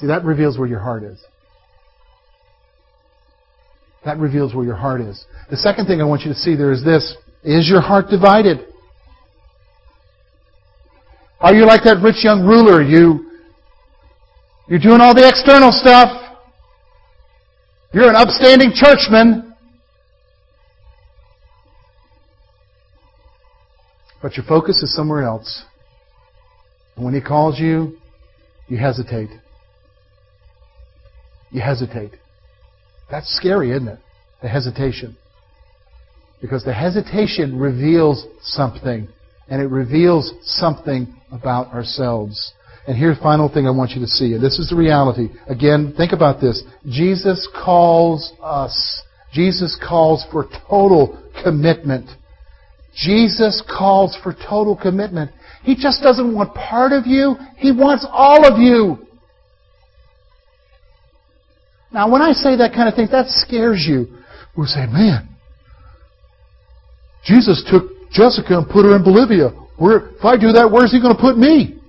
See, 0.00 0.06
that 0.06 0.24
reveals 0.24 0.58
where 0.58 0.68
your 0.68 0.80
heart 0.80 1.02
is. 1.02 1.18
That 4.04 4.18
reveals 4.18 4.54
where 4.54 4.64
your 4.64 4.76
heart 4.76 5.00
is. 5.00 5.24
The 5.50 5.56
second 5.56 5.86
thing 5.86 6.00
I 6.00 6.04
want 6.04 6.22
you 6.22 6.32
to 6.32 6.38
see 6.38 6.54
there 6.54 6.72
is 6.72 6.84
this. 6.84 7.16
Is 7.42 7.68
your 7.68 7.80
heart 7.80 8.08
divided? 8.08 8.66
Are 11.40 11.54
you 11.54 11.66
like 11.66 11.82
that 11.84 12.02
rich 12.02 12.24
young 12.24 12.46
ruler? 12.46 12.82
You, 12.82 13.30
you're 14.68 14.78
doing 14.78 15.00
all 15.00 15.14
the 15.14 15.26
external 15.26 15.70
stuff. 15.72 16.38
You're 17.92 18.08
an 18.08 18.16
upstanding 18.16 18.72
churchman. 18.74 19.54
But 24.22 24.36
your 24.36 24.44
focus 24.46 24.82
is 24.82 24.94
somewhere 24.94 25.22
else. 25.22 25.64
And 26.96 27.04
when 27.04 27.14
he 27.14 27.20
calls 27.20 27.58
you, 27.58 27.96
you 28.68 28.76
hesitate. 28.76 29.30
You 31.50 31.60
hesitate. 31.60 32.12
That's 33.10 33.34
scary, 33.36 33.70
isn't 33.70 33.88
it? 33.88 33.98
The 34.42 34.48
hesitation. 34.48 35.16
Because 36.40 36.64
the 36.64 36.72
hesitation 36.72 37.58
reveals 37.58 38.26
something, 38.42 39.08
and 39.48 39.62
it 39.62 39.70
reveals 39.70 40.32
something 40.42 41.14
about 41.30 41.72
ourselves. 41.72 42.52
And 42.86 42.96
here's 42.96 43.16
the 43.16 43.22
final 43.22 43.48
thing 43.52 43.66
I 43.66 43.70
want 43.70 43.92
you 43.92 44.00
to 44.00 44.06
see, 44.06 44.34
and 44.34 44.42
this 44.42 44.58
is 44.58 44.70
the 44.70 44.76
reality. 44.76 45.28
Again, 45.48 45.94
think 45.96 46.12
about 46.12 46.40
this. 46.40 46.62
Jesus 46.88 47.48
calls 47.64 48.32
us. 48.42 49.02
Jesus 49.32 49.78
calls 49.86 50.24
for 50.30 50.46
total 50.68 51.22
commitment. 51.42 52.08
Jesus 52.94 53.62
calls 53.68 54.16
for 54.22 54.32
total 54.34 54.76
commitment. 54.76 55.30
He 55.62 55.74
just 55.74 56.02
doesn't 56.02 56.34
want 56.34 56.54
part 56.54 56.92
of 56.92 57.06
you. 57.06 57.34
He 57.56 57.72
wants 57.72 58.06
all 58.10 58.46
of 58.46 58.58
you. 58.58 59.05
Now, 61.96 62.10
when 62.10 62.20
I 62.20 62.32
say 62.32 62.56
that 62.56 62.74
kind 62.74 62.90
of 62.90 62.94
thing, 62.94 63.08
that 63.10 63.30
scares 63.30 63.86
you. 63.88 64.18
We 64.54 64.66
say, 64.66 64.84
man, 64.84 65.30
Jesus 67.24 67.64
took 67.70 67.84
Jessica 68.10 68.58
and 68.58 68.68
put 68.68 68.84
her 68.84 68.94
in 68.94 69.02
Bolivia. 69.02 69.48
Where, 69.78 70.10
if 70.10 70.22
I 70.22 70.36
do 70.36 70.52
that, 70.52 70.70
where's 70.70 70.92
he 70.92 71.00
going 71.00 71.16
to 71.16 71.20
put 71.20 71.38
me? 71.38 71.80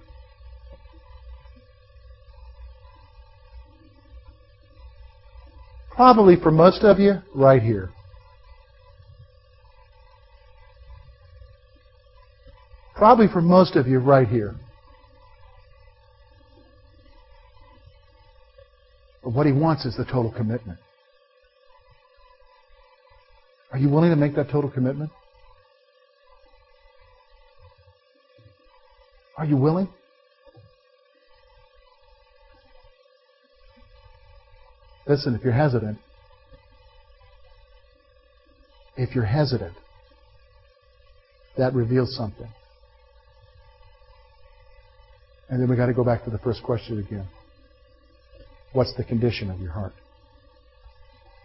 Probably 5.93 6.38
for 6.38 6.52
most 6.52 6.84
of 6.84 7.00
you, 7.00 7.15
right 7.36 7.62
here. 7.62 7.89
Probably 12.96 13.28
for 13.28 13.41
most 13.41 13.76
of 13.76 13.88
you, 13.88 14.00
right 14.00 14.28
here. 14.28 14.56
But 19.28 19.34
what 19.34 19.46
he 19.46 19.52
wants 19.52 19.84
is 19.84 19.98
the 19.98 20.06
total 20.06 20.32
commitment. 20.32 20.80
Are 23.74 23.78
you 23.78 23.90
willing 23.90 24.10
to 24.12 24.16
make 24.16 24.36
that 24.38 24.50
total 24.50 24.72
commitment? 24.72 25.12
Are 29.38 29.44
you 29.44 29.58
willing? 29.58 29.90
Listen, 35.06 35.36
if 35.36 35.44
you're 35.44 35.52
hesitant, 35.52 35.98
if 38.96 39.13
you're 39.13 39.26
hesitant, 39.26 39.76
that 41.58 41.74
reveals 41.74 42.16
something. 42.16 42.48
And 45.50 45.62
then 45.62 45.68
we've 45.68 45.78
got 45.78 45.88
to 45.88 45.94
go 45.94 46.06
back 46.06 46.24
to 46.24 46.30
the 46.30 46.40
first 46.40 46.63
question 46.63 47.00
again. 47.00 47.28
What's 48.73 48.93
the 48.95 49.03
condition 49.03 49.49
of 49.49 49.60
your 49.60 49.71
heart? 49.71 49.93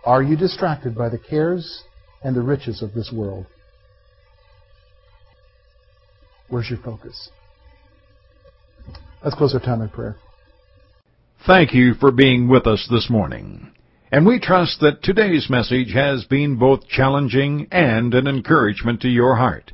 Are 0.05 0.23
you 0.23 0.37
distracted 0.37 0.97
by 0.97 1.09
the 1.09 1.19
cares 1.19 1.85
and 2.23 2.35
the 2.35 2.43
riches 2.43 2.83
of 2.83 2.93
this 2.93 3.13
world? 3.13 3.47
Where's 6.49 6.69
your 6.69 6.81
focus? 6.81 7.31
Let's 9.25 9.37
close 9.37 9.55
our 9.55 9.61
time 9.61 9.81
in 9.81 9.89
prayer. 9.89 10.17
Thank 11.47 11.73
you 11.73 11.95
for 11.95 12.11
being 12.11 12.49
with 12.49 12.67
us 12.67 12.87
this 12.91 13.09
morning. 13.09 13.73
And 14.11 14.27
we 14.27 14.39
trust 14.39 14.81
that 14.81 15.03
today's 15.03 15.49
message 15.49 15.93
has 15.95 16.25
been 16.25 16.57
both 16.57 16.87
challenging 16.87 17.69
and 17.73 18.13
an 18.13 18.27
encouragement 18.27 19.01
to 19.03 19.09
your 19.09 19.37
heart. 19.37 19.73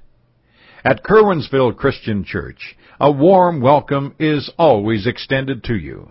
At 0.85 1.03
Curwensville 1.03 1.77
Christian 1.77 2.25
Church, 2.25 2.77
a 3.01 3.11
warm 3.11 3.61
welcome 3.61 4.15
is 4.19 4.51
always 4.59 5.07
extended 5.07 5.65
to 5.65 5.75
you. 5.75 6.11